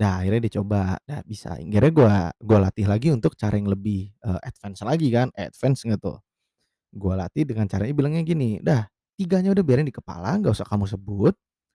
Nah 0.00 0.22
akhirnya 0.24 0.40
dia 0.48 0.54
coba, 0.62 0.96
nah 1.10 1.20
bisa. 1.26 1.56
Akhirnya 1.58 1.92
gua 1.94 2.14
gua 2.42 2.58
latih 2.70 2.86
lagi 2.88 3.10
untuk 3.14 3.34
cara 3.38 3.56
yang 3.60 3.68
lebih, 3.70 4.10
eee, 4.24 4.40
advance 4.46 4.82
lagi 4.86 5.08
kan, 5.14 5.28
advance 5.36 5.84
tuh. 6.00 6.18
Gua 6.94 7.14
latih 7.20 7.44
dengan 7.48 7.66
caranya 7.70 7.94
bilangnya 7.96 8.22
gini, 8.26 8.58
"Dah, 8.62 8.86
3-nya 9.18 9.52
udah 9.56 9.64
biarin 9.64 9.88
di 9.88 9.94
kepala, 9.94 10.36
nggak 10.40 10.52
usah 10.56 10.68
kamu 10.68 10.84
sebut, 10.88 11.34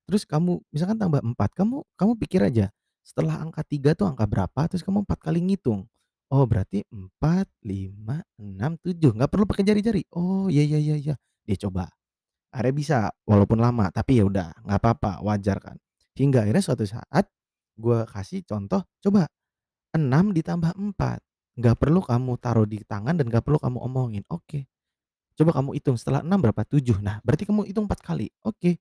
terus 0.10 0.24
kamu 0.30 0.62
misalkan 0.74 0.98
tambah 1.02 1.22
4, 1.26 1.50
kamu 1.58 1.82
kamu 1.98 2.14
pikir 2.28 2.42
aja, 2.46 2.70
setelah 3.06 3.42
angka 3.42 3.66
3 3.66 3.94
tuh 3.98 4.06
angka 4.10 4.26
berapa, 4.30 4.62
terus 4.70 4.86
kamu 4.86 5.04
4 5.10 5.20
kali 5.22 5.40
ngitung. 5.42 5.86
Oh 6.32 6.46
berarti 6.48 6.86
4, 6.94 7.50
5, 7.66 8.24
6, 8.40 8.78
7, 8.82 9.12
nggak 9.18 9.30
perlu 9.34 9.46
pakai 9.50 9.66
jari-jari. 9.68 10.04
Oh, 10.16 10.48
ya 10.48 10.64
ya 10.64 10.80
ya 10.80 10.96
ya." 10.96 11.16
Dia 11.44 11.58
coba. 11.68 11.90
Akhirnya 12.54 12.74
bisa, 12.76 12.98
walaupun 13.28 13.60
lama, 13.62 13.90
tapi 13.94 14.20
ya 14.22 14.26
udah, 14.28 14.52
nggak 14.68 14.80
apa-apa, 14.84 15.22
wajar 15.26 15.58
kan. 15.64 15.78
Hingga 16.18 16.46
akhirnya 16.48 16.64
suatu 16.66 16.86
saat, 16.88 17.28
gua 17.80 18.06
kasih 18.10 18.44
contoh, 18.48 18.84
"Coba 19.04 19.28
6 19.96 20.32
ditambah 20.36 20.74
4, 20.78 21.20
nggak 21.60 21.78
perlu 21.80 22.02
kamu 22.06 22.34
taruh 22.42 22.68
di 22.70 22.82
tangan 22.86 23.16
dan 23.20 23.28
nggak 23.32 23.44
perlu 23.46 23.60
kamu 23.62 23.80
omongin." 23.84 24.24
"Oke." 24.32 24.68
"Coba 25.42 25.58
kamu 25.58 25.74
hitung 25.82 25.98
setelah 25.98 26.22
6 26.22 26.38
berapa?" 26.38 26.62
"7." 26.62 27.02
"Nah 27.02 27.18
berarti 27.26 27.50
kamu 27.50 27.66
hitung 27.66 27.90
4 27.90 28.00
kali." 28.06 28.30
"Oke, 28.46 28.78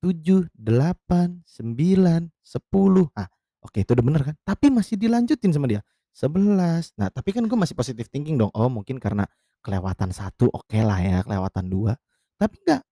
7, 0.00 0.48
8, 0.56 1.44
9, 1.44 2.32
10." 2.40 3.12
Ah, 3.12 3.28
oke 3.60 3.84
itu 3.84 3.92
udah 3.92 4.04
bener 4.06 4.22
kan, 4.24 4.34
tapi 4.48 4.72
masih 4.72 4.96
dilanjutin 4.96 5.52
sama 5.52 5.68
dia, 5.68 5.84
"11." 6.16 6.96
Nah 6.96 7.12
tapi 7.12 7.36
kan 7.36 7.44
gue 7.44 7.58
masih 7.60 7.76
positive 7.76 8.08
thinking 8.08 8.40
dong, 8.40 8.50
oh 8.56 8.72
mungkin 8.72 8.96
karena 8.96 9.28
kelewatan 9.60 10.10
1 10.16 10.48
okelah 10.48 10.98
ya, 11.04 11.18
kelewatan 11.26 11.68
2. 11.68 11.92
Tapi 12.40 12.56
enggak, 12.64 12.82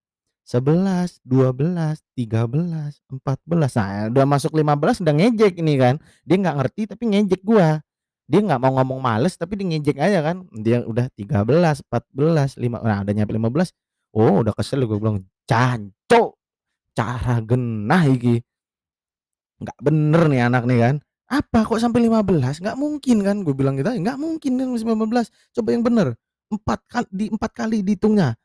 11, 0.46 1.18
12, 1.26 2.02
13, 2.14 3.02
14, 3.10 3.72
nah 3.78 4.06
udah 4.10 4.26
masuk 4.30 4.52
15 4.54 5.02
udah 5.02 5.14
ngejek 5.14 5.58
ini 5.62 5.74
kan. 5.78 5.94
Dia 6.26 6.36
nggak 6.42 6.56
ngerti 6.62 6.82
tapi 6.90 7.04
ngejek 7.10 7.42
gua. 7.46 7.82
Dia 8.28 8.42
nggak 8.42 8.58
mau 8.58 8.74
ngomong 8.82 8.98
males 8.98 9.38
tapi 9.38 9.54
dia 9.54 9.66
ngejek 9.70 9.96
aja 10.02 10.18
kan. 10.26 10.42
Dia 10.50 10.82
udah 10.82 11.06
13, 11.14 11.78
14, 11.86 12.58
lima 12.58 12.82
nah 12.82 13.06
udah 13.06 13.14
nyampe 13.14 13.30
15, 13.38 13.70
oh 14.18 14.42
udah 14.42 14.50
kesel 14.58 14.82
gue 14.82 14.98
bilang, 14.98 15.22
"Jancuk, 15.46 16.34
cara 16.96 17.40
genah 17.42 18.02
iki." 18.10 18.42
"Nggak 19.62 19.78
bener 19.80 20.22
nih 20.28 20.40
anak 20.48 20.62
nih 20.68 20.78
kan." 20.84 20.94
"Apa 21.32 21.64
kok 21.66 21.80
sampai 21.80 22.04
15? 22.06 22.60
Nggak 22.60 22.76
mungkin 22.76 23.16
kan." 23.24 23.36
Gue 23.44 23.54
bilang 23.56 23.74
gitu 23.80 23.88
"Nggak 23.88 24.18
mungkin 24.20 24.52
kan 24.60 24.66
sampai 24.76 24.94
15, 24.96 25.26
coba 25.56 25.68
yang 25.72 25.84
bener, 25.84 26.06
4 26.52 26.78
kal 26.88 27.04
di 27.08 27.26
4 27.32 27.50
kali 27.56 27.80
dihitungnya, 27.82 28.36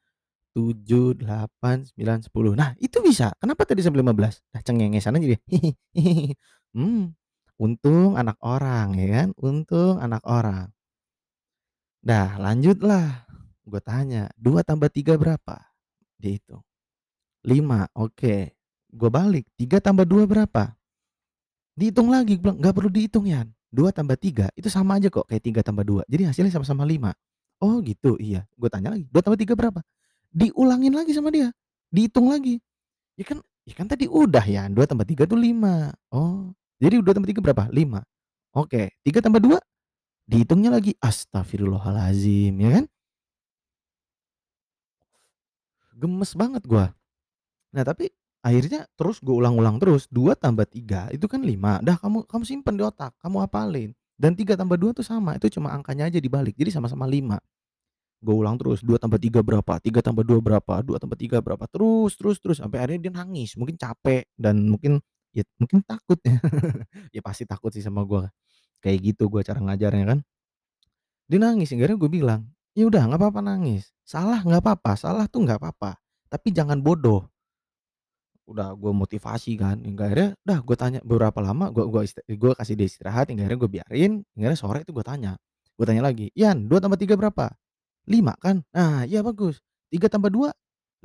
7, 0.56 1.14
8, 1.18 1.88
9, 1.96 2.20
10." 2.26 2.54
Nah 2.58 2.74
itu 2.82 3.00
bisa, 3.04 3.34
kenapa 3.42 3.64
tadi 3.68 3.82
sampai 3.86 4.02
15? 4.06 4.42
Nah 4.56 4.62
cengengesan 4.66 5.18
aja 5.20 5.28
dia, 5.38 5.40
"Mmm, 6.78 7.04
untung 7.62 8.18
anak 8.18 8.42
orang 8.42 8.98
ya 8.98 9.08
kan, 9.22 9.30
untung 9.38 10.02
anak 10.02 10.26
orang." 10.26 10.74
Dah 12.02 12.42
lanjutlah, 12.42 13.30
gue 13.62 13.82
tanya, 13.86 14.34
"2 14.42 14.66
tambah 14.66 14.90
3 14.90 15.22
berapa?" 15.22 15.62
Dia 16.18 16.34
hitung, 16.34 16.66
"5." 17.46 17.86
"Oke." 17.94 18.58
Gue 18.90 19.10
balik, 19.14 19.46
"3 19.54 19.78
tambah 19.78 20.10
2 20.10 20.26
berapa?" 20.26 20.74
Dihitung 21.78 22.12
lagi, 22.12 22.36
gue 22.36 22.44
bilang, 22.44 22.60
"Nggak 22.60 22.74
perlu 22.76 22.90
dihitung 22.92 23.30
Yan." 23.30 23.48
2 23.72 23.96
tambah 23.96 24.20
3 24.20 24.52
itu 24.60 24.68
sama 24.68 25.00
aja 25.00 25.08
kok 25.08 25.32
kayak 25.32 25.40
3 25.48 25.62
tambah 25.64 25.88
2 25.88 26.04
jadi 26.12 26.28
hasilnya 26.34 26.52
sama-sama 26.52 26.84
5. 26.84 27.16
"Oh 27.64 27.80
gitu, 27.86 28.20
iya." 28.20 28.44
Gue 28.60 28.68
tanya 28.68 28.92
lagi, 28.92 29.08
"2 29.08 29.22
tambah 29.24 29.40
3 29.40 29.56
berapa?" 29.56 29.80
Diulangin 30.34 30.92
lagi 30.92 31.16
sama 31.16 31.32
dia, 31.32 31.54
dihitung 31.94 32.28
lagi. 32.34 32.60
Ya 33.16 33.24
kan 33.28 33.40
ya 33.64 33.74
kan 33.78 33.88
tadi 33.88 34.10
udah 34.10 34.44
ya 34.44 34.68
2 34.68 34.84
tambah 34.90 35.08
3 35.08 35.24
tuh 35.30 35.40
5. 35.40 35.96
"Oh, 36.12 36.52
jadi 36.82 37.00
2 37.06 37.14
tambah 37.14 37.30
3 37.30 37.42
berapa?" 37.46 37.70
"5." 37.70 38.02
"Oke, 38.58 38.98
3 39.06 39.22
tambah 39.22 39.40
2?" 39.40 39.62
Dihitungnya 40.30 40.72
lagi, 40.74 40.96
astagfirullahaladzim, 41.04 42.56
ya 42.58 42.70
kan? 42.82 42.86
Gemes 45.96 46.32
banget 46.34 46.64
gua. 46.66 46.96
Nah 47.76 47.84
tapi 47.84 48.12
akhirnya 48.42 48.88
terus 48.98 49.22
gue 49.22 49.34
ulang-ulang 49.36 49.78
terus, 49.78 50.08
2 50.10 50.34
tambah 50.38 50.66
3 50.68 51.12
itu 51.14 51.26
kan 51.30 51.42
5, 51.46 51.80
dah 51.84 51.98
kamu 52.00 52.26
kamu 52.26 52.44
simpen 52.48 52.76
di 52.80 52.84
otak, 52.86 53.14
kamu 53.22 53.46
hafalin. 53.46 53.92
Dan 54.18 54.38
3 54.38 54.54
tambah 54.58 54.78
2 54.78 54.94
tuh 54.94 55.06
sama, 55.06 55.38
itu 55.38 55.50
cuma 55.54 55.74
angkanya 55.74 56.10
aja 56.10 56.20
dibalik, 56.22 56.54
jadi 56.58 56.74
sama-sama 56.74 57.06
5. 57.10 57.38
Gue 58.22 58.36
ulang 58.38 58.58
terus, 58.62 58.82
2 58.86 58.98
tambah 59.02 59.18
3 59.22 59.42
berapa, 59.46 59.78
3 59.82 60.02
tambah 60.06 60.24
2 60.26 60.40
berapa, 60.42 60.82
2 60.86 60.98
tambah 61.02 61.18
3 61.18 61.42
berapa, 61.42 61.66
terus 61.70 62.14
terus 62.18 62.38
terus 62.42 62.58
sampai 62.62 62.82
akhirnya 62.84 63.10
dia 63.10 63.14
nangis, 63.14 63.58
mungkin 63.58 63.78
capek 63.78 64.26
dan 64.38 64.70
mungkin 64.70 65.02
ya 65.36 65.44
mungkin 65.62 65.82
takut 65.88 66.20
ya. 66.26 66.38
Ya 67.16 67.22
pasti 67.26 67.44
takut 67.50 67.72
sih 67.76 67.84
sama 67.86 68.04
gua, 68.08 68.30
kayak 68.84 69.00
gitu 69.16 69.28
gua 69.32 69.42
cara 69.46 69.60
ngajarnya 69.64 70.06
kan. 70.18 70.20
Dia 71.30 71.38
nangis, 71.42 71.70
akhirnya 71.76 71.98
gue 72.00 72.10
bilang, 72.10 72.42
"Ya 72.74 72.88
udah 72.90 73.04
nggak 73.10 73.20
apa-apa 73.22 73.42
nangis, 73.46 73.92
salah 74.08 74.42
nggak 74.42 74.62
apa-apa, 74.64 74.92
salah 74.98 75.26
tuh 75.30 75.46
nggak 75.46 75.60
apa-apa, 75.62 76.00
tapi 76.32 76.50
jangan 76.56 76.80
bodoh." 76.82 77.28
Udah 78.50 78.74
gue 78.74 78.90
motivasi 78.92 79.54
kan, 79.62 79.78
hingga 79.86 80.10
akhirnya 80.10 80.30
dah 80.42 80.60
gue 80.66 80.74
tanya 80.76 81.00
beberapa 81.06 81.38
lama 81.46 81.70
gue 81.70 81.86
gue 81.86 82.02
ist 82.04 82.18
gue 82.26 82.52
kasih 82.58 82.74
dia 82.74 82.88
istirahat, 82.90 83.30
hingga 83.30 83.46
akhirnya 83.46 83.60
gue 83.62 83.72
biarin, 83.80 84.12
hingga 84.34 84.46
akhirnya 84.52 84.60
sore 84.60 84.80
itu 84.82 84.92
gue 84.98 85.06
tanya, 85.06 85.38
gue 85.78 85.86
tanya 85.86 86.02
lagi, 86.10 86.34
"Ian, 86.34 86.66
2 86.66 86.82
tambah 86.82 86.98
3 86.98 87.14
berapa?" 87.16 87.54
"5 88.10 88.34
kan?" 88.42 88.66
"Nah, 88.74 89.06
iya 89.06 89.22
bagus. 89.22 89.62
3 89.94 90.10
tambah 90.10 90.34
2?" 90.34 90.50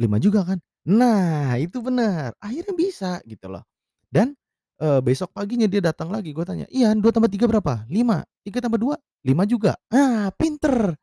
"5 0.00 0.16
juga 0.21 0.49
kan?" 0.49 0.59
Nah, 0.88 1.61
itu 1.61 1.78
bener, 1.85 2.33
akhirnya 2.40 2.73
bisa 2.76 3.21
gitu 3.28 3.52
loh. 3.52 3.64
Dan, 4.12 4.34
eee, 4.80 5.00
besok 5.04 5.32
paginya 5.36 5.66
dia 5.70 5.82
datang 5.84 6.10
lagi, 6.12 6.32
gue 6.34 6.44
tanya, 6.46 6.66
"Ian, 6.72 7.00
2 7.02 7.10
tambah 7.14 7.30
3 7.30 7.46
berapa?" 7.50 7.84
"5." 7.90 8.22
"3 8.46 8.58
tambah 8.64 8.78
2?" 8.80 8.96
"5 9.26 9.42
juga." 9.48 9.75
Ah, 9.92 10.30
pinter. 10.36 10.94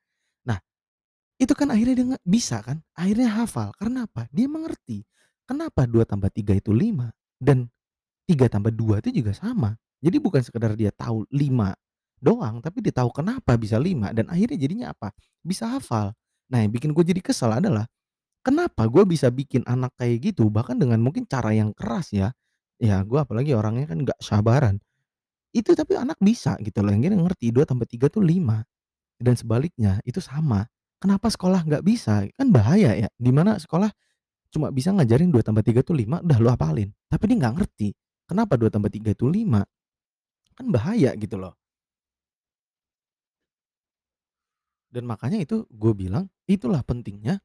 Nah, 0.48 0.60
itu 1.41 1.53
kan 1.57 1.69
akhirnya 1.74 1.95
dia 2.00 2.07
bisa 2.25 2.62
kan, 2.63 2.81
akhirnya 2.98 3.29
hafal, 3.43 3.72
karena 3.79 4.05
apa? 4.10 4.27
Dia 4.33 4.48
mengerti, 4.51 5.03
kenapa 5.50 5.86
2 5.89 6.03
tambah 6.07 6.29
3 6.33 6.55
itu 6.57 6.72
5 6.75 7.12
dan 7.41 7.67
3 8.29 8.48
tambah 8.51 8.72
2 8.74 9.00
itu 9.03 9.24
juga 9.24 9.33
sama. 9.36 9.75
Jadi 10.03 10.17
bukan 10.22 10.41
sekedar 10.45 10.75
dia 10.79 10.91
tahu 10.95 11.25
5 11.33 11.74
doang, 12.22 12.60
tapi 12.63 12.79
dia 12.86 12.93
tahu 12.95 13.12
kenapa 13.15 13.55
bisa 13.60 13.77
5 13.81 14.12
dan 14.15 14.27
akhirnya 14.31 14.57
jadinya 14.60 14.88
apa? 14.95 15.12
Bisa 15.43 15.67
hafal. 15.69 16.13
Nah, 16.51 16.63
yang 16.63 16.72
bikin 16.74 16.91
gue 16.95 17.03
jadi 17.05 17.22
kesel 17.24 17.51
adalah, 17.55 17.88
kenapa 18.45 18.88
gue 18.89 19.03
bisa 19.07 19.29
bikin 19.33 19.63
anak 19.67 19.93
kayak 20.00 20.33
gitu, 20.33 20.50
bahkan 20.53 20.77
dengan 20.79 21.00
mungkin 21.03 21.25
cara 21.29 21.51
yang 21.55 21.72
keras 21.75 22.12
ya, 22.15 22.31
ya 22.84 23.00
gue 23.08 23.16
apalagi 23.16 23.56
orangnya 23.56 23.88
kan 23.88 24.04
nggak 24.04 24.20
sabaran, 24.20 24.75
itu 25.56 25.72
tapi 25.78 25.96
anak 25.96 26.20
bisa 26.20 26.60
gitu 26.60 26.84
loh, 26.84 26.92
akhirnya 26.92 27.16
ngerti 27.20 27.56
2 27.56 27.63
tambah 27.63 27.88
3 27.88 28.12
tuh 28.12 28.20
5 28.25 28.62
dan 29.22 29.36
sebaliknya 29.40 30.04
itu 30.04 30.20
sama. 30.20 30.68
Kenapa 31.00 31.32
sekolah 31.32 31.63
nggak 31.68 31.84
bisa? 31.84 32.28
Kan 32.36 32.52
bahaya 32.52 32.96
ya, 32.96 33.10
di 33.16 33.32
mana 33.32 33.60
sekolah 33.60 33.92
cuma 34.54 34.70
bisa 34.72 34.92
ngajarin 34.96 35.32
2 35.34 35.42
tambah 35.46 35.63
3 35.65 35.82
tuh 35.86 35.96
5, 35.98 36.22
udah 36.24 36.38
lu 36.39 36.50
hafalin, 36.52 36.91
tapi 37.10 37.24
dia 37.32 37.38
nggak 37.41 37.56
ngerti, 37.60 37.89
kenapa 38.30 38.56
2 38.60 38.69
tambah 38.74 38.91
3 38.91 39.15
itu 39.15 39.26
5, 39.28 39.63
kan 40.58 40.67
bahaya 40.69 41.15
gitu 41.17 41.39
loh. 41.39 41.56
Dan 44.93 45.10
makanya 45.10 45.41
itu 45.41 45.65
gue 45.74 45.93
bilang, 45.98 46.30
itulah 46.46 46.86
pentingnya 46.86 47.41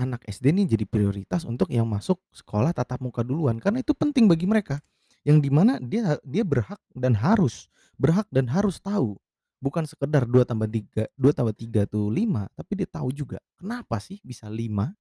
anak 0.00 0.24
SD 0.24 0.56
nih 0.56 0.66
jadi 0.72 0.84
prioritas 0.88 1.44
untuk 1.44 1.68
yang 1.68 1.84
masuk 1.84 2.16
sekolah 2.32 2.72
tatap 2.72 3.04
muka 3.04 3.20
duluan, 3.20 3.60
karena 3.60 3.84
itu 3.84 3.92
penting 3.92 4.24
bagi 4.24 4.48
mereka. 4.48 4.80
Yang 5.20 5.38
di 5.44 5.50
mana 5.52 5.76
dia 5.76 6.16
dia 6.24 6.40
berhak 6.48 6.80
dan 6.96 7.12
harus 7.12 7.68
berhak 8.00 8.24
dan 8.32 8.48
harus 8.48 8.80
tahu, 8.80 9.20
bukan 9.60 9.84
sekedar 9.84 10.24
2 10.24 10.48
tambah 10.48 10.64
3 10.64 11.12
2 11.20 11.36
tambah 11.36 11.52
3 11.52 11.84
tuh 11.84 12.08
5, 12.08 12.48
tapi 12.56 12.72
dia 12.80 12.88
tahu 12.88 13.12
juga 13.12 13.36
kenapa 13.60 14.00
sih 14.00 14.16
bisa 14.24 14.48
5, 14.48 14.96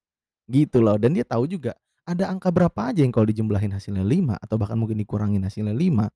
gitu 0.51 0.83
loh. 0.83 0.99
Dan 0.99 1.15
dia 1.15 1.23
tahu 1.23 1.47
juga 1.47 1.71
ada 2.03 2.27
angka 2.27 2.51
berapa 2.51 2.91
aja 2.91 2.99
yang 3.07 3.15
kalau 3.15 3.31
dijumlahin 3.31 3.71
hasilnya 3.71 4.03
5 4.03 4.35
atau 4.43 4.59
bahkan 4.59 4.75
mungkin 4.75 4.99
dikurangin 4.99 5.39
hasilnya 5.47 5.71
5, 5.71 6.11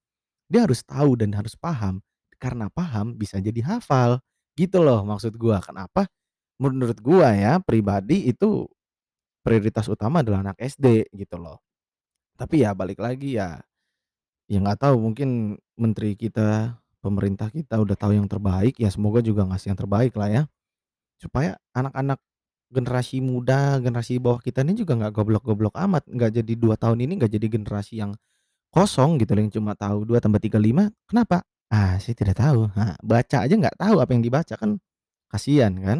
dia 0.52 0.68
harus 0.68 0.84
tahu 0.84 1.16
dan 1.16 1.32
harus 1.32 1.56
paham, 1.56 2.04
karena 2.42 2.68
paham 2.68 3.16
bisa 3.16 3.40
jadi 3.40 3.64
hafal, 3.64 4.20
gitu 4.60 4.84
loh 4.84 5.08
maksud 5.08 5.40
gua. 5.40 5.64
Kenapa? 5.64 6.12
Menurut 6.64 7.00
gua 7.04 7.36
ya 7.36 7.60
pribadi 7.60 8.32
itu 8.32 8.64
prioritas 9.44 9.92
utama 9.92 10.24
adalah 10.24 10.40
anak 10.52 10.58
SD 10.64 11.12
gitu 11.12 11.36
loh. 11.36 11.60
Tapi 12.40 12.64
ya 12.64 12.72
balik 12.72 13.04
lagi 13.04 13.36
ya, 13.36 13.60
ya 14.48 14.58
nggak 14.64 14.80
tahu 14.88 14.96
mungkin 15.12 15.60
menteri 15.76 16.16
kita, 16.16 16.80
pemerintah 17.04 17.52
kita 17.52 17.78
udah 17.84 17.98
tahu 18.00 18.16
yang 18.16 18.28
terbaik, 18.32 18.80
ya 18.80 18.90
semoga 18.94 19.20
juga 19.20 19.44
ngasih 19.50 19.76
yang 19.76 19.80
terbaik 19.80 20.14
lah 20.16 20.30
ya. 20.32 20.44
Supaya 21.22 21.60
anak-anak 21.76 22.20
generasi 22.74 23.22
muda, 23.22 23.78
generasi 23.84 24.18
bawah 24.18 24.42
kita 24.42 24.66
ini 24.66 24.80
juga 24.80 24.98
nggak 24.98 25.14
goblok-goblok 25.14 25.76
amat, 25.78 26.08
nggak 26.10 26.32
jadi 26.44 26.54
2 26.58 26.76
tahun 26.80 27.06
ini 27.06 27.14
nggak 27.22 27.34
jadi 27.38 27.48
generasi 27.60 27.94
yang 28.02 28.12
kosong 28.74 29.22
gitu 29.22 29.34
yang 29.38 29.52
cuma 29.54 29.74
tahu 29.78 30.06
2 30.08 30.20
tambah 30.24 30.42
3 30.42 30.58
5, 30.62 30.90
kenapa? 31.10 31.44
Ah, 31.74 31.98
saya 32.02 32.16
tidak 32.18 32.38
tahu. 32.40 32.70
Nah, 32.78 32.98
baca 33.04 33.38
aja 33.46 33.56
nggak 33.56 33.78
tahu 33.80 33.96
apa 34.02 34.12
yang 34.16 34.24
dibaca, 34.26 34.56
kan 34.58 34.80
kasihan 35.32 35.74
kan? 35.82 36.00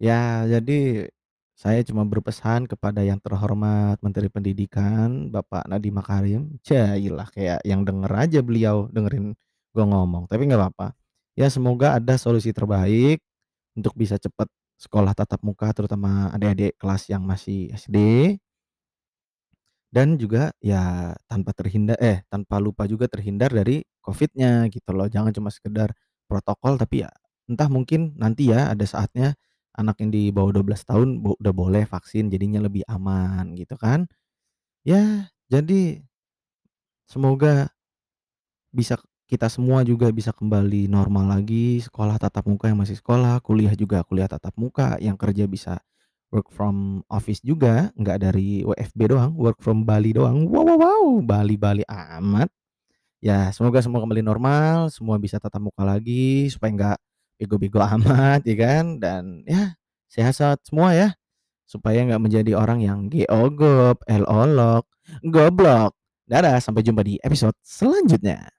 Ya, 0.00 0.46
jadi 0.46 1.10
saya 1.58 1.82
cuma 1.82 2.06
berpesan 2.06 2.70
kepada 2.70 3.02
yang 3.02 3.18
terhormat 3.18 3.98
Menteri 3.98 4.30
Pendidikan, 4.30 5.26
Bapak 5.34 5.66
Nadiem 5.66 5.90
Makarim, 5.98 6.42
cailah 6.62 7.26
kayak 7.34 7.58
yang 7.66 7.82
denger 7.82 8.06
aja 8.14 8.38
beliau 8.46 8.86
dengerin 8.94 9.34
gua 9.74 9.84
ngomong, 9.90 10.30
tapi 10.30 10.46
nggak 10.46 10.60
apa-apa. 10.62 10.94
Ya 11.34 11.50
semoga 11.50 11.98
ada 11.98 12.14
solusi 12.14 12.54
terbaik 12.54 13.18
untuk 13.78 13.94
bisa 13.98 14.18
cepet 14.18 14.46
sekolah 14.78 15.14
tatap 15.18 15.42
muka 15.46 15.70
terutama 15.74 16.30
adik-adik 16.34 16.78
kelas 16.78 17.10
yang 17.10 17.22
masih 17.26 17.70
SD. 17.74 17.98
Dan 19.88 20.20
juga 20.20 20.52
ya 20.60 21.16
tanpa 21.32 21.56
terhinda 21.56 21.96
eh, 21.96 22.20
tanpa 22.28 22.60
lupa 22.60 22.84
juga 22.84 23.08
terhindar 23.08 23.48
dari 23.48 23.80
Covid-nya 24.04 24.68
gitu 24.68 24.92
loh, 24.92 25.08
jangan 25.08 25.32
cuma 25.32 25.48
sekedar 25.48 25.96
protokol 26.28 26.76
tapi 26.76 27.08
ya 27.08 27.10
entah 27.48 27.72
mungkin 27.72 28.12
nanti 28.20 28.52
ya 28.52 28.68
ada 28.76 28.84
saatnya 28.84 29.32
anak 29.78 30.02
yang 30.02 30.10
di 30.10 30.28
bawah 30.34 30.50
12 30.58 30.82
tahun 30.84 31.22
udah 31.24 31.54
boleh 31.54 31.84
vaksin 31.86 32.28
jadinya 32.34 32.60
lebih 32.66 32.82
aman 32.90 33.54
gitu 33.54 33.78
kan. 33.78 34.10
Ya 34.86 35.30
jadi 35.52 36.02
semoga 37.08 37.72
bisa 38.72 39.00
kita 39.28 39.48
semua 39.52 39.84
juga 39.84 40.08
bisa 40.08 40.32
kembali 40.32 40.88
normal 40.88 41.28
lagi, 41.40 41.80
sekolah 41.84 42.16
tatap 42.16 42.48
muka 42.48 42.72
yang 42.72 42.80
masih 42.80 42.96
sekolah, 42.96 43.40
kuliah 43.44 43.72
juga 43.76 44.00
kuliah 44.08 44.28
tatap 44.28 44.56
muka, 44.56 44.96
yang 45.04 45.20
kerja 45.20 45.44
bisa 45.44 45.80
work 46.32 46.48
from 46.52 47.04
office 47.12 47.40
juga, 47.44 47.92
nggak 47.96 48.18
dari 48.24 48.64
WFB 48.64 49.00
doang, 49.12 49.32
work 49.36 49.60
from 49.60 49.84
Bali 49.84 50.16
doang. 50.16 50.48
Wow 50.48 50.64
wow 50.64 50.78
wow, 50.80 51.04
Bali-Bali 51.24 51.84
amat. 51.88 52.48
Ya 53.22 53.50
semoga 53.54 53.82
semua 53.82 54.00
kembali 54.04 54.22
normal, 54.22 54.90
semua 54.94 55.18
bisa 55.18 55.38
tatap 55.42 55.62
muka 55.62 55.82
lagi 55.82 56.48
supaya 56.52 56.70
nggak 56.74 56.98
bego-bego 57.38 57.78
amat 57.78 58.42
ya 58.44 58.56
kan, 58.58 58.98
dan 58.98 59.46
ya 59.46 59.78
sehat-sehat 60.10 60.66
semua 60.66 60.92
ya, 60.92 61.08
supaya 61.64 62.02
nggak 62.02 62.22
menjadi 62.22 62.52
orang 62.58 62.82
yang 62.82 63.06
G-ogop, 63.06 64.02
L-olok, 64.04 64.84
goblok. 65.22 65.94
Dadah, 66.28 66.60
sampai 66.60 66.84
jumpa 66.84 67.00
di 67.06 67.16
episode 67.24 67.56
selanjutnya. 67.64 68.58